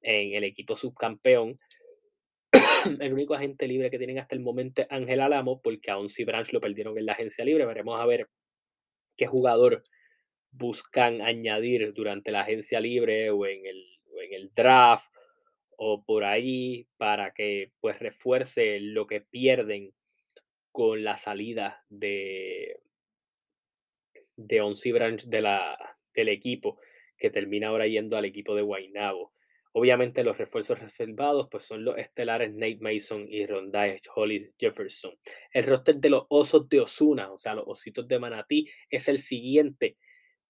[0.00, 1.58] en el equipo subcampeón.
[3.00, 6.24] el único agente libre que tienen hasta el momento es Ángel Alamo, porque a Onsi
[6.24, 7.66] Branch lo perdieron en la agencia libre.
[7.66, 8.28] Veremos a ver
[9.16, 9.82] qué jugador
[10.50, 15.12] buscan añadir durante la agencia libre o en el, o en el draft
[15.76, 19.92] o por ahí para que pues refuerce lo que pierden
[20.76, 22.82] con la salida de,
[24.36, 26.78] de Onsi Branch de la, del equipo,
[27.16, 29.32] que termina ahora yendo al equipo de Guaynabo.
[29.72, 35.18] Obviamente los refuerzos reservados pues son los estelares Nate Mason y Rondai Hollis Jefferson.
[35.50, 39.16] El roster de los Osos de Osuna, o sea, los Ositos de Manatí, es el
[39.16, 39.96] siguiente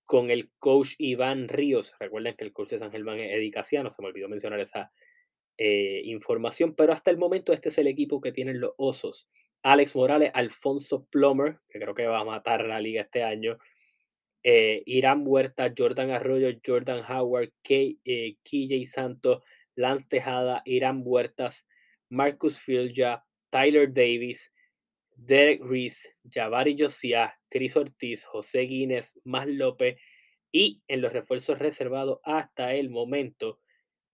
[0.06, 1.94] con el coach Iván Ríos.
[2.00, 4.90] Recuerden que el coach de San Germán es Eddie Casiano, se me olvidó mencionar esa
[5.56, 9.28] eh, información, pero hasta el momento este es el equipo que tienen los Osos.
[9.66, 13.58] Alex Morales, Alfonso Plomer, que creo que va a matar la liga este año,
[14.44, 19.42] eh, Irán Huerta, Jordan Arroyo, Jordan Howard, KJ eh, Santos,
[19.74, 21.66] Lance Tejada, Irán Huertas,
[22.08, 24.52] Marcus Filja, Tyler Davis,
[25.16, 29.98] Derek Reese, Javari Josiah, Chris Ortiz, José Guinness, Más López
[30.52, 33.58] y en los refuerzos reservados hasta el momento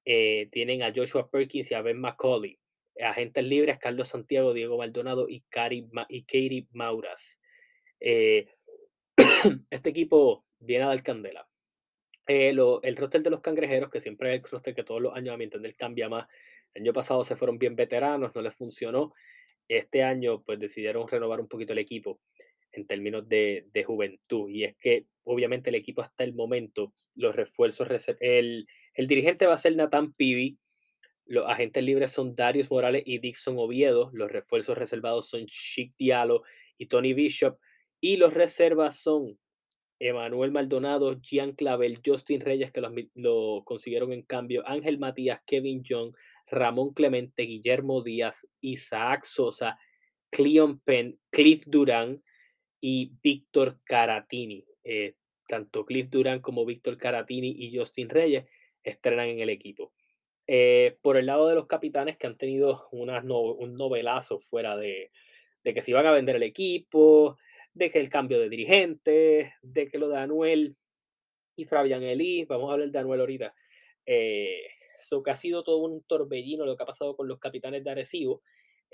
[0.07, 2.59] eh, tienen a Joshua Perkins y a Ben McCauley.
[3.01, 5.45] Agentes libres, Carlos Santiago, Diego Maldonado y,
[6.09, 7.41] y Katie Mauras.
[8.01, 8.47] Eh,
[9.71, 11.49] este equipo viene a dar candela.
[12.27, 15.35] Eh, el roster de los cangrejeros, que siempre es el roster que todos los años
[15.35, 16.29] a mi entender cambia más.
[16.75, 19.13] El año pasado se fueron bien veteranos, no les funcionó.
[19.69, 22.21] Este año pues decidieron renovar un poquito el equipo
[22.73, 24.49] en términos de, de juventud.
[24.49, 27.89] Y es que obviamente el equipo hasta el momento, los refuerzos,
[28.21, 30.59] el, el dirigente va a ser Nathan Pibi,
[31.27, 36.43] los agentes libres son Darius Morales y Dixon Oviedo, los refuerzos reservados son Chic Diallo
[36.79, 37.59] y Tony Bishop,
[38.01, 39.39] y los reservas son
[40.01, 42.83] Emanuel Maldonado, Gian Clavel, Justin Reyes, que
[43.15, 46.13] lo consiguieron en cambio, Ángel Matías, Kevin Young,
[46.51, 49.79] Ramón Clemente, Guillermo Díaz, Isaac Sosa,
[50.31, 52.21] Cleon Penn, Cliff Durán
[52.81, 54.65] y Víctor Caratini.
[54.83, 55.15] Eh,
[55.47, 58.47] tanto Cliff Durán como Víctor Caratini y Justin Reyes
[58.83, 59.93] estrenan en el equipo.
[60.47, 65.11] Eh, por el lado de los capitanes que han tenido unas un novelazo fuera de,
[65.63, 67.39] que se iban a vender el equipo,
[67.75, 70.77] de que el cambio de dirigente, de que lo de Anuel
[71.57, 73.55] y Fabián Eli, vamos a hablar de Anuel ahorita,
[74.07, 74.63] eh,
[75.25, 78.43] que ha sido todo un torbellino lo que ha pasado con los capitanes de Arecibo,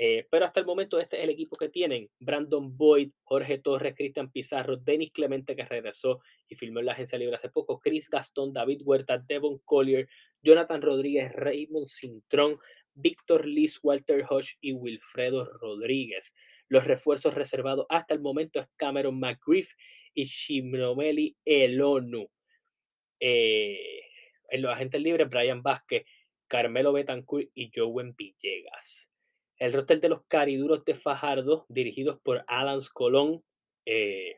[0.00, 2.08] eh, pero hasta el momento este es el equipo que tienen.
[2.20, 7.18] Brandon Boyd, Jorge Torres, Cristian Pizarro, Denis Clemente que regresó y filmó en la agencia
[7.18, 10.08] libre hace poco, Chris Gastón, David Huerta, Devon Collier,
[10.40, 12.60] Jonathan Rodríguez, Raymond Cintrón,
[12.94, 16.32] Víctor Liz, Walter Hodge y Wilfredo Rodríguez.
[16.68, 19.72] Los refuerzos reservados hasta el momento es Cameron McGriff
[20.14, 22.30] y Shimnomeli Elonu.
[23.18, 24.02] Eh,
[24.48, 26.04] en los agentes libres, Brian Vázquez,
[26.46, 29.10] Carmelo Betancourt y Joven Villegas.
[29.58, 33.42] El roster de los cariduros de Fajardo, dirigidos por Alan Colón.
[33.84, 34.36] Eh,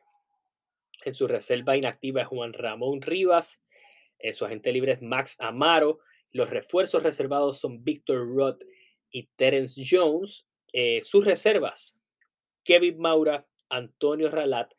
[1.05, 3.63] en su reserva inactiva es Juan Ramón Rivas.
[4.19, 6.01] Eh, su agente libre es Max Amaro.
[6.31, 8.63] Los refuerzos reservados son Victor Roth
[9.11, 10.47] y Terence Jones.
[10.73, 11.99] Eh, sus reservas,
[12.65, 14.73] Kevin Maura, Antonio Ralat,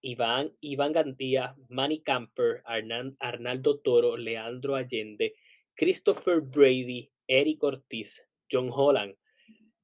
[0.00, 5.34] Iván, Iván Gandía, Manny Camper, Arnaldo Toro, Leandro Allende,
[5.74, 9.14] Christopher Brady, Eric Ortiz, John Holland,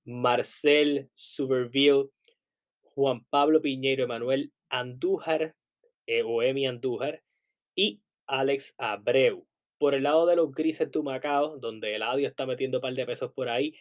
[0.05, 2.11] Marcel Suberville,
[2.82, 5.55] Juan Pablo Piñero, Emanuel Andújar
[6.07, 7.22] eh, o Emi Andújar
[7.74, 9.46] y Alex Abreu.
[9.78, 12.94] Por el lado de los grises de Macao, donde el audio está metiendo un par
[12.94, 13.74] de pesos por ahí,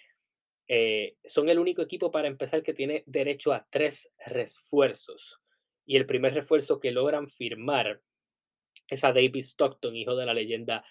[0.67, 5.39] eh, son el único equipo para empezar que tiene derecho a tres refuerzos.
[5.86, 8.01] Y el primer refuerzo que logran firmar
[8.89, 10.84] es a David Stockton, hijo de la leyenda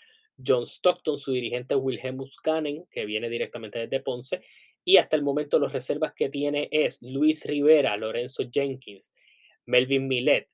[0.44, 4.42] John Stockton, su dirigente Wilhelmus Cannon, que viene directamente desde Ponce,
[4.84, 9.14] y hasta el momento los reservas que tiene es Luis Rivera, Lorenzo Jenkins,
[9.66, 10.48] Melvin Millet,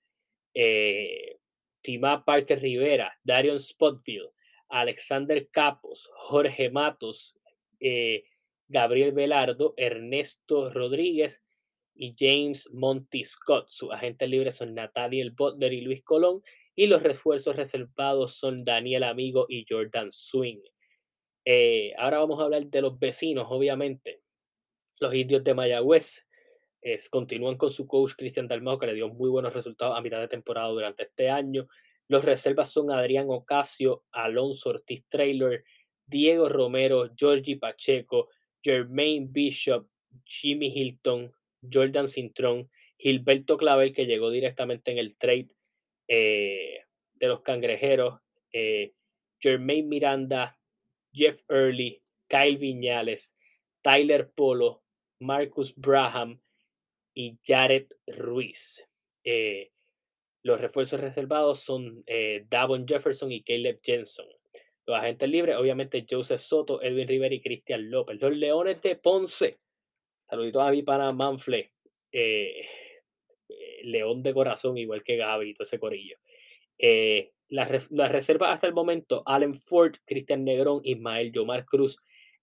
[0.55, 1.39] eh,
[1.81, 4.31] Tima Parker Rivera, Darion Spotville,
[4.69, 7.37] Alexander Capos, Jorge Matos,
[7.81, 8.25] eh,
[8.69, 11.45] Gabriel Velardo, Ernesto Rodríguez
[11.95, 13.69] y James Monty Scott.
[13.69, 16.43] Sus agentes libres son Nathaniel Butler y Luis Colón.
[16.75, 20.61] Y los refuerzos reservados son Daniel Amigo y Jordan Swing.
[21.49, 24.21] Eh, ahora vamos a hablar de los vecinos, obviamente.
[24.99, 26.27] Los indios de Mayagüez
[26.83, 30.19] es, continúan con su coach Cristian Dalmao, que le dio muy buenos resultados a mitad
[30.21, 31.69] de temporada durante este año.
[32.09, 35.65] Los reservas son Adrián Ocasio, Alonso Ortiz Trailer,
[36.05, 38.29] Diego Romero, Georgie Pacheco,
[38.63, 39.87] Jermaine Bishop,
[40.25, 41.33] Jimmy Hilton,
[41.73, 42.69] Jordan Cintrón,
[42.99, 45.49] Gilberto Clavel, que llegó directamente en el trade
[46.09, 46.81] eh,
[47.15, 48.21] de los cangrejeros,
[48.53, 48.95] eh,
[49.39, 50.56] Jermaine Miranda,
[51.17, 53.35] Jeff Early, Kyle Viñales,
[53.83, 54.83] Tyler Polo,
[55.21, 56.41] Marcus Braham
[57.15, 58.87] y Jared Ruiz.
[59.25, 59.71] Eh,
[60.43, 64.27] los refuerzos reservados son eh, Davon Jefferson y Caleb Jensen.
[64.87, 68.21] Los agentes libres, obviamente, Joseph Soto, Edwin Rivera y Cristian López.
[68.21, 69.57] Los Leones de Ponce.
[70.29, 71.73] Saluditos a mi pana Manfle.
[72.13, 72.65] Eh,
[73.83, 76.17] león de corazón, igual que Gaby todo ese corillo.
[77.49, 81.99] Las, reservas hasta el momento, Allen Ford, Cristian Negrón, Ismael Yomar Cruz,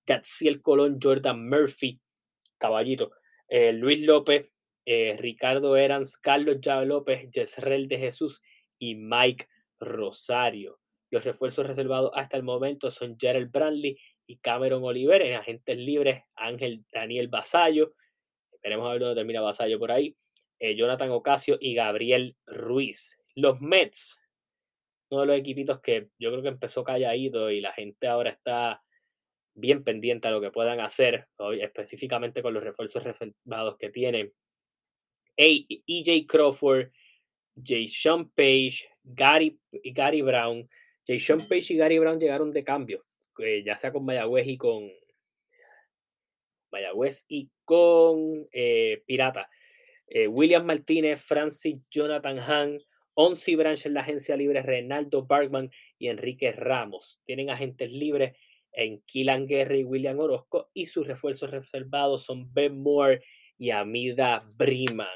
[0.05, 1.97] Gatsiel Colón, Jordan Murphy,
[2.57, 3.11] caballito,
[3.49, 4.49] eh, Luis López,
[4.85, 8.41] eh, Ricardo Erans, Carlos Llave López, Yesrel de Jesús
[8.79, 9.47] y Mike
[9.79, 10.79] Rosario.
[11.09, 15.21] Los refuerzos reservados hasta el momento son Gerald Brandley y Cameron Oliver.
[15.21, 17.93] En agentes libres, Ángel Daniel Basayo.
[18.51, 20.15] Esperemos a ver dónde termina Basayo por ahí.
[20.59, 23.19] Eh, Jonathan Ocasio y Gabriel Ruiz.
[23.35, 24.22] los Mets,
[25.14, 28.82] uno de los equipitos que yo creo que empezó calladito y la gente ahora está
[29.55, 31.28] bien pendiente a lo que puedan hacer,
[31.61, 34.34] específicamente con los refuerzos reservados que tienen.
[35.38, 36.91] EJ Crawford,
[37.55, 40.68] Jason Page, Gary, Gary Brown.
[41.05, 43.05] Jason Page y Gary Brown llegaron de cambio,
[43.39, 44.89] eh, ya sea con Mayagüez y con
[46.72, 49.49] Mayagüez y con eh, Pirata.
[50.07, 52.80] Eh, William Martínez, Francis Jonathan Hahn,
[53.16, 57.22] Onsi Branch en la agencia libre, Renaldo Bergman y Enrique Ramos.
[57.26, 58.36] Tienen agentes libres
[58.72, 63.24] en Killan Guerra y William Orozco y sus refuerzos reservados son Ben Moore
[63.57, 65.07] y Amida Briman.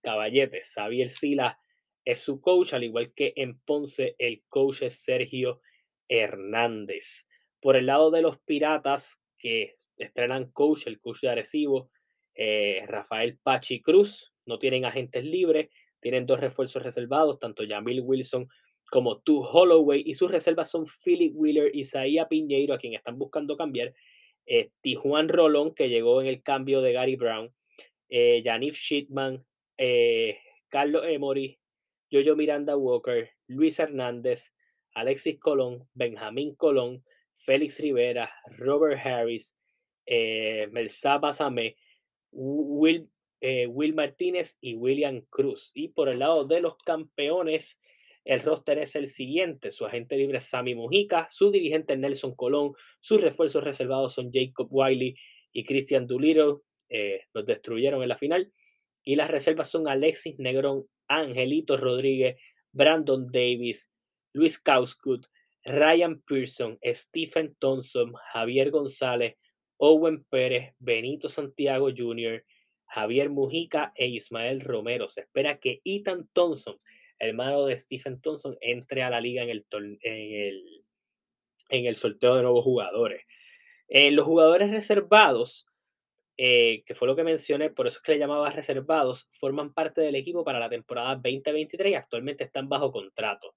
[0.00, 1.58] Caballetes, Xavier Sila
[2.04, 5.60] es su coach, al igual que en Ponce el coach Sergio
[6.08, 7.26] Hernández.
[7.60, 11.90] Por el lado de los Piratas, que estrenan coach, el coach de Arecibo,
[12.34, 15.70] eh, Rafael Pachi Cruz, no tienen agentes libres,
[16.04, 18.46] tienen dos refuerzos reservados, tanto Jamil Wilson
[18.90, 23.56] como Tu Holloway, y sus reservas son Philip Wheeler, Isaías Piñeiro, a quien están buscando
[23.56, 23.94] cambiar,
[24.44, 27.50] eh, Tijuan Rolón, que llegó en el cambio de Gary Brown,
[28.10, 28.78] eh, Janif
[29.78, 30.38] eh,
[30.68, 31.58] Carlos Emory,
[32.12, 34.52] Jojo Miranda Walker, Luis Hernández,
[34.92, 37.02] Alexis Colón, Benjamín Colón,
[37.32, 39.56] Félix Rivera, Robert Harris,
[40.04, 41.18] eh, Melsa
[42.30, 43.08] Will,
[43.40, 45.70] eh, Will Martínez y William Cruz.
[45.74, 47.80] Y por el lado de los campeones,
[48.24, 49.70] el roster es el siguiente.
[49.70, 54.68] Su agente libre es Sammy Mujica, su dirigente Nelson Colón, sus refuerzos reservados son Jacob
[54.70, 55.14] Wiley
[55.52, 56.56] y Christian Doolittle.
[56.88, 58.52] Eh, los destruyeron en la final.
[59.02, 62.36] Y las reservas son Alexis Negrón, Angelito Rodríguez,
[62.72, 63.90] Brandon Davis,
[64.32, 65.26] Luis Causkut,
[65.64, 69.36] Ryan Pearson, Stephen Thompson, Javier González,
[69.76, 72.42] Owen Pérez, Benito Santiago Jr.,
[72.86, 75.08] Javier Mujica e Ismael Romero.
[75.08, 76.76] Se espera que Ethan Thompson,
[77.18, 79.66] hermano de Stephen Thompson, entre a la liga en el,
[81.70, 83.24] en el, sorteo de nuevos jugadores.
[83.88, 85.66] Eh, los jugadores reservados,
[86.36, 90.00] eh, que fue lo que mencioné, por eso es que le llamaba reservados, forman parte
[90.00, 93.54] del equipo para la temporada 2023 y actualmente están bajo contrato.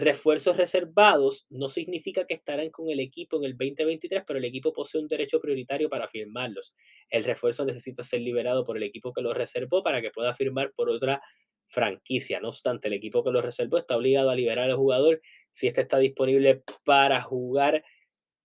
[0.00, 4.72] Refuerzos reservados no significa que estarán con el equipo en el 2023, pero el equipo
[4.72, 6.74] posee un derecho prioritario para firmarlos.
[7.10, 10.72] El refuerzo necesita ser liberado por el equipo que lo reservó para que pueda firmar
[10.72, 11.20] por otra
[11.66, 12.40] franquicia.
[12.40, 15.20] No obstante, el equipo que lo reservó está obligado a liberar al jugador
[15.50, 17.84] si éste está disponible para jugar,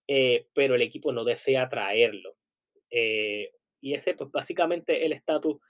[0.09, 2.35] eh, pero el equipo no desea traerlo.
[2.89, 5.61] Eh, y ese, pues básicamente el estatus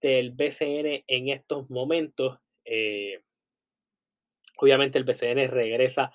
[0.00, 2.40] del BCN en estos momentos.
[2.64, 3.20] Eh,
[4.58, 6.12] Obviamente el BCN regresa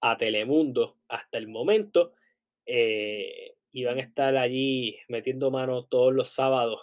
[0.00, 2.12] a Telemundo hasta el momento
[2.66, 6.82] eh, y van a estar allí metiendo mano todos los sábados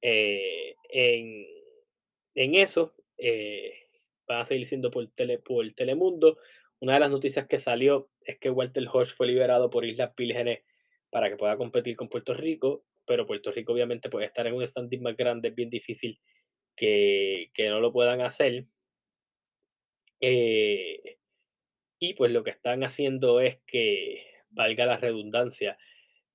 [0.00, 1.44] eh, en,
[2.54, 2.94] eso.
[3.18, 3.74] Eh,
[4.26, 6.38] van a seguir siendo por, tele, por Telemundo.
[6.80, 10.60] Una de las noticias que salió es que Walter Hodge fue liberado por Islas Vírgenes
[11.10, 14.66] para que pueda competir con Puerto Rico, pero Puerto Rico obviamente puede estar en un
[14.66, 16.20] standing más grande, es bien difícil
[16.76, 18.66] que, que no lo puedan hacer.
[20.20, 21.18] Eh,
[21.98, 25.78] y pues lo que están haciendo es que, valga la redundancia,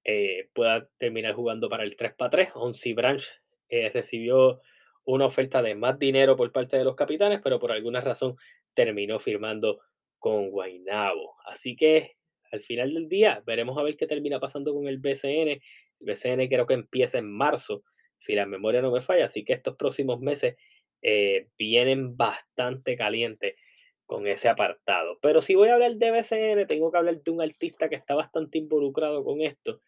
[0.03, 2.49] eh, pueda terminar jugando para el 3 para 3.
[2.55, 3.23] Onsi Branch
[3.69, 4.61] eh, recibió
[5.05, 8.38] una oferta de más dinero por parte de los capitanes, pero por alguna razón
[8.73, 9.79] terminó firmando
[10.19, 11.36] con Guainabo.
[11.45, 12.17] Así que
[12.51, 15.49] al final del día veremos a ver qué termina pasando con el BCN.
[15.49, 15.61] El
[15.99, 17.84] BCN creo que empieza en marzo,
[18.17, 20.55] si la memoria no me falla, así que estos próximos meses
[21.57, 23.55] vienen bastante calientes
[24.14, 25.18] con ese apartado.
[25.24, 28.14] Pero si voy a hablar de BCN, tengo que hablar de un artista que está
[28.14, 29.82] bastante involucrado con esto.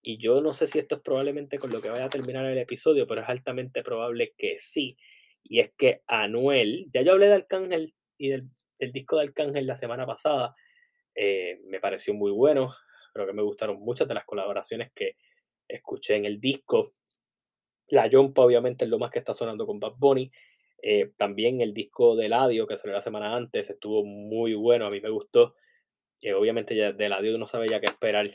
[0.00, 2.56] Y yo no sé si esto es probablemente con lo que vaya a terminar el
[2.56, 4.96] episodio, pero es altamente probable que sí.
[5.42, 8.48] Y es que Anuel, ya yo hablé de Arcángel y del,
[8.94, 10.54] disco de Arcángel la semana pasada,
[11.14, 12.74] eh, me pareció muy bueno,
[13.12, 15.18] creo que me gustaron muchas de las colaboraciones que
[15.68, 16.92] escuché en el disco.
[17.88, 20.32] La Jompa obviamente es lo más que está sonando con Bad Bunny.
[20.82, 24.90] Eh, también el disco de Ladio, que salió la semana antes, estuvo muy bueno, a
[24.90, 25.54] mí me gustó.
[26.22, 28.30] Eh, obviamente ya de Ladio no sabe ya qué esperar.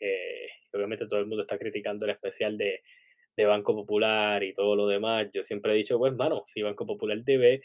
[0.00, 2.82] Eh, obviamente todo el mundo está criticando el especial de,
[3.36, 5.28] de, Banco Popular y todo lo demás.
[5.32, 7.62] Yo siempre he dicho, pues, mano, si Banco Popular debe,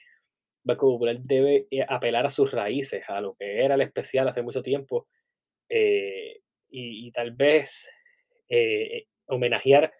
[0.63, 4.61] Banco Popular debe apelar a sus raíces, a lo que era el especial hace mucho
[4.61, 5.07] tiempo,
[5.69, 7.91] y, y, tal vez
[9.27, 9.93] homenajear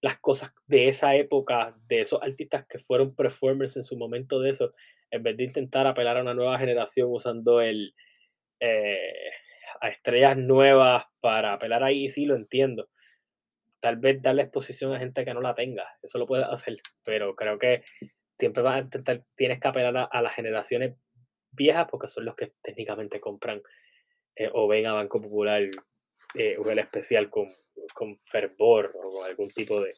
[0.00, 4.50] las cosas de esa época, de esos artistas que fueron performers en su momento de
[4.50, 4.70] eso,
[5.10, 7.94] en vez de intentar apelar a una nueva generación usando el
[8.60, 9.30] eh,
[9.80, 12.88] a estrellas nuevas para apelar ahí, sí lo entiendo.
[13.80, 17.34] Tal vez darle exposición a gente que no la tenga, eso lo puede hacer, pero
[17.34, 17.82] creo que
[18.38, 20.96] siempre vas a intentar, tienes que apelar a, las generaciones
[21.52, 23.62] viejas porque son los que técnicamente compran
[24.36, 25.62] eh, o ven a Banco Popular
[26.34, 27.48] eh, especial con,
[27.94, 29.92] con fervor o con algún tipo de,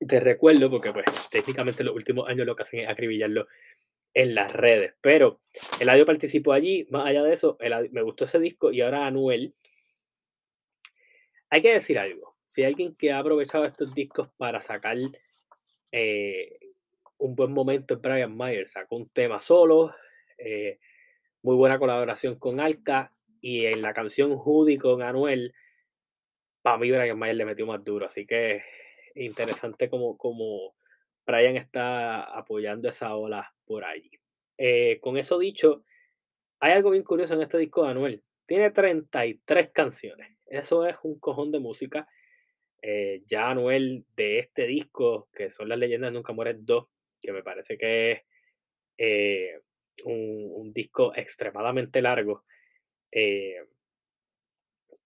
[0.00, 3.46] de recuerdo, porque pues técnicamente en los últimos años lo que hacen es acribillarlo
[4.12, 4.94] en las redes.
[5.00, 5.40] Pero
[5.80, 7.58] el audio participó allí, más allá de eso,
[7.90, 9.54] me gustó ese disco y ahora Anuel.
[11.50, 14.96] Hay que decir algo, si alguien que ha aprovechado estos discos para sacar
[15.92, 16.58] eh,
[17.18, 19.94] un buen momento en Brian Myers, sacó un tema solo,
[20.38, 20.80] eh,
[21.42, 23.13] muy buena colaboración con Alka
[23.46, 25.52] y en la canción Judy con Anuel,
[26.62, 28.62] para mí Brian Myers le metió más duro, así que
[29.14, 30.74] interesante como, como
[31.26, 34.10] Brian está apoyando esa ola por allí.
[34.56, 35.84] Eh, con eso dicho,
[36.58, 38.24] hay algo bien curioso en este disco de Anuel.
[38.46, 40.38] Tiene 33 canciones.
[40.46, 42.08] Eso es un cojón de música.
[42.80, 46.86] Eh, ya Anuel de este disco, que son las leyendas Nunca Mueren 2,
[47.20, 48.22] que me parece que es
[48.96, 49.60] eh,
[50.06, 52.44] un, disco extremadamente largo,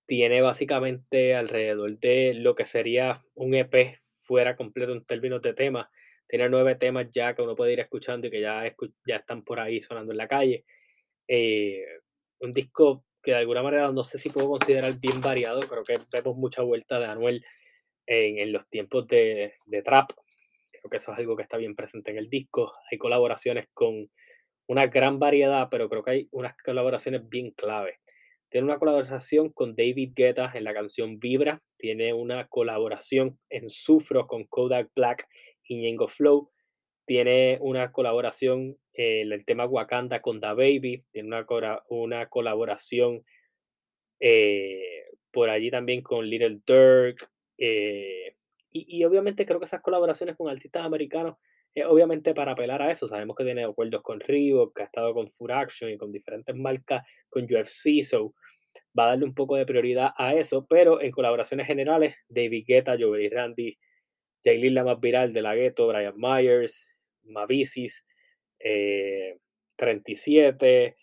[0.06, 5.88] tiene básicamente alrededor de lo que sería un EP fuera completo en términos de temas.
[6.26, 8.66] Tiene nueve temas ya que uno puede ir escuchando y que ya,
[9.06, 10.64] están por ahí sonando en la calle.
[11.26, 11.84] Eh,
[12.40, 15.60] un disco que de alguna manera no sé si puedo considerar bien variado.
[15.60, 17.44] Creo que vemos mucha vuelta de Anuel
[18.06, 20.10] en, en los tiempos de, de, trap.
[20.70, 22.72] Creo que eso es algo que está bien presente en el disco.
[22.90, 24.10] Hay colaboraciones con
[24.68, 27.98] una gran variedad, pero creo que hay unas colaboraciones bien clave.
[28.50, 31.62] Tiene una colaboración con David Guetta en la canción Vibra.
[31.78, 35.26] Tiene una colaboración en Sufro con Kodak Black
[35.64, 36.50] y Ñengo Flow.
[37.06, 41.04] Tiene una colaboración en el tema Wakanda con Da Baby.
[41.12, 43.24] Tiene una, una colaboración
[44.20, 47.30] eh, por allí también con Little Dirk.
[47.56, 48.36] Eh,
[48.70, 51.36] y, y, obviamente creo que esas colaboraciones con artistas americanos
[51.78, 53.06] es obviamente para apelar a eso.
[53.06, 56.54] Sabemos que tiene acuerdos con Reebok, que ha estado con Food Action y con diferentes
[56.54, 58.34] marcas, con UFC, so
[58.98, 62.96] va a darle un poco de prioridad a eso, pero en colaboraciones generales, David Guetta,
[62.98, 63.76] Joey Randy,
[64.44, 66.90] Jaylin la más viral de la Ghetto, Brian Myers,
[67.24, 68.06] Mavisis,
[69.76, 70.96] 37,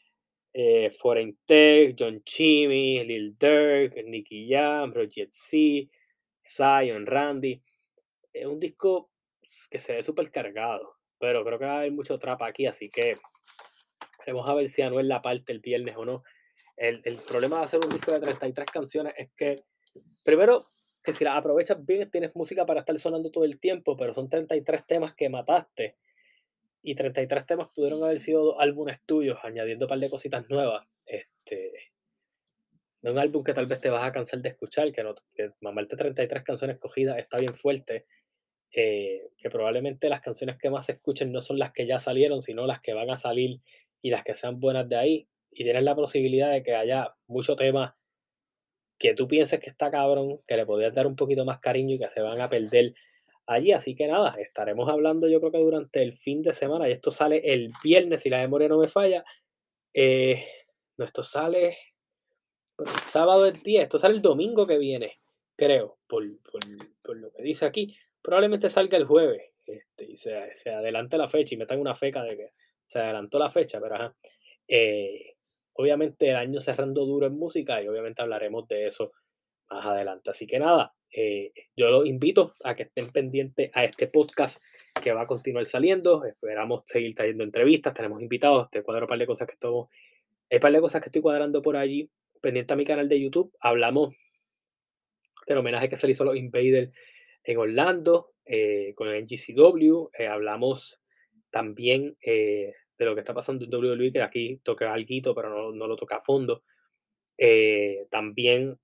[0.53, 5.89] eh, Foreign Tech, John Chimmy, Lil Durk, Nicky Jam, Roger C,
[6.43, 7.61] Zion, Randy.
[8.32, 9.11] Es un disco
[9.69, 12.89] que se ve súper cargado, pero creo que va a haber mucho trap aquí, así
[12.89, 13.17] que
[14.27, 16.23] vamos a ver si Anuel la parte el viernes o no.
[16.77, 19.63] El, el, problema de hacer un disco de 33 canciones es que,
[20.23, 20.71] primero,
[21.03, 24.27] que si las aprovechas bien, tienes música para estar sonando todo el tiempo, pero son
[24.27, 25.95] 33 temas que mataste.
[26.81, 30.85] Y 33 temas pudieron haber sido álbumes tuyos, añadiendo un par de cositas nuevas.
[31.05, 31.71] Este,
[33.01, 35.51] de un álbum que tal vez te vas a cansar de escuchar, que, no, que
[35.61, 38.05] mamarte 33 canciones cogidas está bien fuerte
[38.78, 42.41] eh, que probablemente las canciones que más se escuchen no son las que ya salieron,
[42.41, 43.61] sino las que van a salir
[44.01, 45.28] y las que sean buenas de ahí.
[45.49, 47.95] Y tienes la posibilidad de que haya mucho tema
[48.99, 51.99] que tú pienses que está cabrón, que le podías dar un poquito más cariño y
[51.99, 52.95] que se van a perder
[53.45, 53.71] allí.
[53.71, 57.11] Así que nada, estaremos hablando yo creo que durante el fin de semana, y esto
[57.11, 59.23] sale el viernes, si la memoria no me falla.
[59.93, 60.43] Eh,
[60.97, 61.78] no, esto sale
[63.05, 65.21] sábado el día, esto sale el domingo que viene,
[65.55, 66.26] creo, por,
[67.01, 67.95] por lo que dice aquí
[68.26, 72.23] probablemente salga el jueves este, y se, se, adelante la fecha y metan una feca
[72.23, 72.49] de que
[72.84, 74.15] se adelantó la fecha, pero.
[74.67, 75.36] Eh,
[75.73, 79.11] obviamente el año cerrando duro en música y obviamente hablaremos de eso
[79.69, 80.32] más adelante.
[80.32, 84.63] Así que nada, eh, yo los invito a que estén pendientes a este podcast
[85.01, 86.23] que va a continuar saliendo.
[86.23, 89.89] Esperamos seguir trayendo entrevistas, tenemos invitados, te cuadro un par de cosas que estamos,
[90.49, 92.09] hay un par de cosas que estoy cuadrando por allí.
[92.41, 94.15] Pendiente a mi canal de YouTube, hablamos
[95.47, 96.91] del homenaje que se le hizo a los Invaders
[97.45, 100.09] en Orlando eh, con el NGCW.
[100.17, 100.99] Eh, hablamos
[101.49, 105.71] también eh, de lo que está pasando en WWE, que aquí toca algo, pero no,
[105.71, 106.63] no, lo toca a fondo.
[108.09, 108.77] también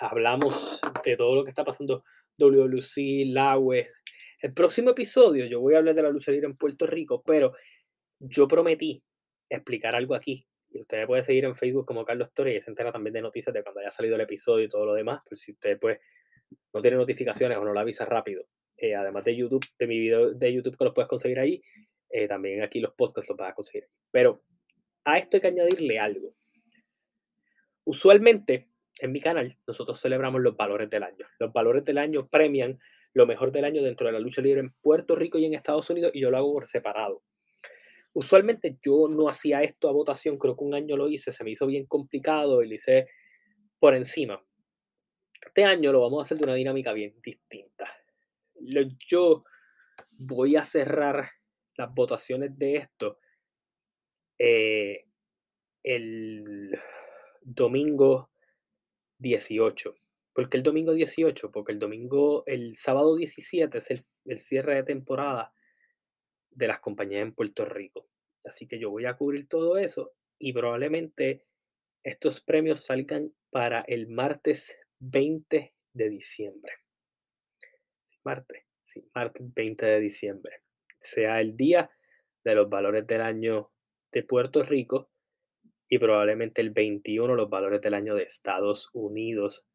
[0.00, 2.04] hablamos de todo lo que está pasando
[2.38, 3.90] WWC, Laue.
[4.40, 7.54] El próximo episodio yo voy a hablar de la lucha libre en Puerto Rico, pero
[8.18, 9.02] yo prometí
[9.48, 10.46] explicar algo aquí.
[10.70, 13.54] Y usted puede seguir en Facebook como Carlos Torres y se entera también de noticias
[13.54, 15.22] de cuando haya salido el episodio y todo lo demás.
[15.26, 15.98] Por si usted pues
[16.72, 18.44] no tiene notificaciones o no la avisa rápido,
[18.76, 21.62] eh, además de YouTube, de mi video de YouTube que los puedes conseguir ahí,
[22.10, 23.88] eh, también aquí los podcasts los vas a conseguir.
[24.10, 24.42] Pero
[25.04, 26.34] a esto hay que añadirle algo.
[27.84, 28.68] Usualmente
[29.00, 31.26] en mi canal nosotros celebramos los valores del año.
[31.38, 32.78] Los valores del año premian
[33.12, 35.88] lo mejor del año dentro de la lucha libre en Puerto Rico y en Estados
[35.90, 37.22] Unidos y yo lo hago por separado.
[38.12, 41.50] Usualmente yo no hacía esto a votación, creo que un año lo hice, se me
[41.50, 43.06] hizo bien complicado y lo hice
[43.78, 44.44] por encima.
[45.40, 47.90] Este año lo vamos a hacer de una dinámica bien distinta.
[49.08, 49.44] Yo
[50.18, 51.28] voy a cerrar
[51.76, 53.18] las votaciones de esto
[54.38, 55.04] eh,
[55.82, 56.78] el
[57.42, 58.30] domingo
[59.18, 59.94] 18.
[60.32, 61.52] ¿Por qué el domingo 18?
[61.52, 65.52] Porque el domingo, el sábado 17 es el, el cierre de temporada
[66.50, 68.08] de las compañías en Puerto Rico.
[68.44, 71.44] Así que yo voy a cubrir todo eso y probablemente
[72.02, 76.72] estos premios salgan para el martes 20 de diciembre.
[78.24, 80.62] Martes, sí, martes 20 de diciembre.
[80.98, 81.90] Sea el día
[82.42, 83.70] de los valores del año
[84.12, 85.10] de Puerto Rico
[85.88, 89.66] y probablemente el 21 los valores del año de Estados Unidos,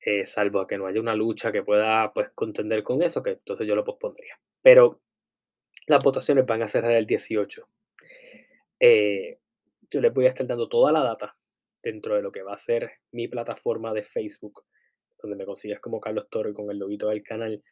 [0.00, 3.30] eh, salvo a que no haya una lucha que pueda pues contender con eso, que
[3.30, 4.40] entonces yo lo pospondría.
[4.62, 5.00] Pero
[5.86, 7.68] las votaciones van a cerrar el 18.
[8.80, 9.38] Eh,
[9.90, 11.36] yo les voy a estar dando toda la data
[11.82, 14.64] dentro de lo que va a ser mi plataforma de Facebook,
[15.22, 17.62] donde me consigues como Carlos Toro con el loguito del canal,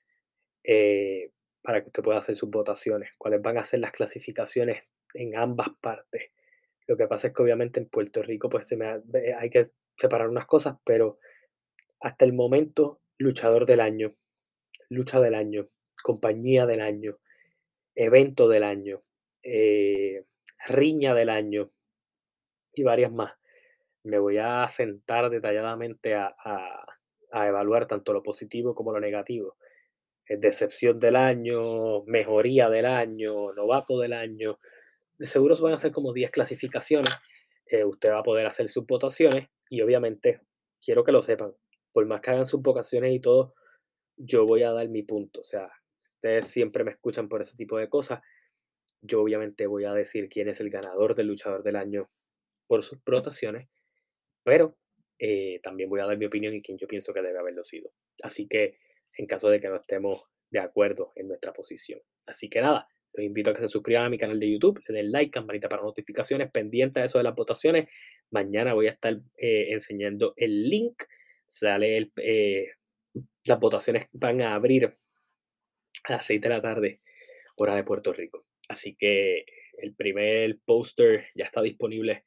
[0.65, 1.31] eh,
[1.63, 4.85] para que usted pueda hacer sus votaciones, cuáles van a ser las clasificaciones
[5.15, 6.31] en ambas partes.
[6.87, 9.03] Lo que pasa es que obviamente en Puerto Rico pues se me
[9.39, 11.19] hay que separar unas cosas, pero
[12.01, 14.15] hasta el momento luchador del año,
[14.89, 15.69] lucha del año,
[16.03, 17.19] compañía del año,
[17.95, 19.03] evento del año,
[19.43, 20.25] eh,
[20.69, 21.73] riña del año
[22.73, 23.33] y varias más.
[24.09, 26.35] Me voy a sentar detalladamente a,
[27.33, 29.57] a evaluar tanto lo positivo como lo negativo.
[30.29, 34.59] Decepción del año, mejoría del año, novato del año,
[35.19, 37.13] de seguro van a ser como 10 clasificaciones.
[37.67, 40.41] Eh, usted va a poder hacer sus votaciones y obviamente
[40.81, 41.55] quiero que lo sepan.
[41.93, 43.55] Por más que hagan sus votaciones y todo,
[44.17, 45.41] yo voy a dar mi punto.
[45.41, 45.71] O sea,
[46.09, 48.21] ustedes siempre me escuchan por ese tipo de cosas.
[49.01, 52.11] Yo obviamente voy a decir quién es el ganador del luchador del año
[52.67, 53.69] por sus votaciones,
[54.49, 54.79] pero
[55.19, 57.91] eh, también voy a dar mi opinión y quién yo pienso que debe haberlo sido.
[58.23, 58.79] Así que
[59.19, 62.01] en caso de que no estemos de acuerdo en nuestra posición.
[62.27, 64.95] Así que nada, los invito a que se suscriban a mi canal de YouTube, le
[64.95, 67.91] den like, campanita para notificaciones, pendiente de eso de las votaciones.
[68.31, 71.03] Mañana voy a estar eh, enseñando el link.
[71.47, 72.69] Sale el, eh,
[73.45, 74.97] las votaciones van a abrir
[76.05, 77.03] a las 6 de la tarde,
[77.57, 78.47] hora de Puerto Rico.
[78.71, 79.45] Así que
[79.77, 82.25] el primer póster ya está disponible,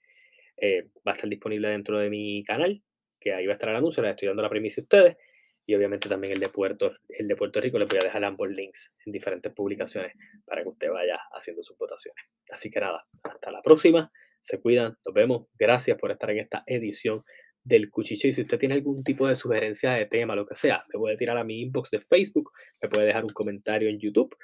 [0.62, 2.82] eh, va a estar disponible dentro de mi canal,
[3.20, 5.18] que ahí va a estar el anuncio, les estoy dando la premisa a ustedes
[5.66, 7.78] y obviamente también el de Puerto, el de Puerto Rico.
[7.80, 10.14] Les voy a dejar ambos links en diferentes publicaciones
[10.46, 12.24] para que usted vaya haciendo sus votaciones.
[12.50, 14.12] Así que nada, hasta la próxima.
[14.40, 15.48] Se cuidan, nos vemos.
[15.58, 17.24] Gracias por estar en esta edición
[17.64, 18.28] del Cuchicho.
[18.28, 21.16] Y si usted tiene algún tipo de sugerencia de tema, lo que sea, me puede
[21.16, 22.52] tirar a mi inbox de Facebook,
[22.82, 24.36] me puede dejar un comentario en YouTube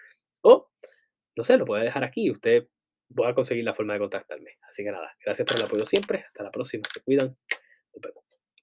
[0.42, 0.70] o,
[1.36, 2.30] no sé, lo puede dejar aquí.
[2.30, 2.68] Usted
[3.10, 4.58] va a conseguir la forma de contactarme.
[4.68, 6.26] Así que nada, gracias por el apoyo siempre.
[6.28, 6.84] Hasta la próxima.
[6.94, 7.38] Se cuidan.
[7.94, 8.27] Nos vemos.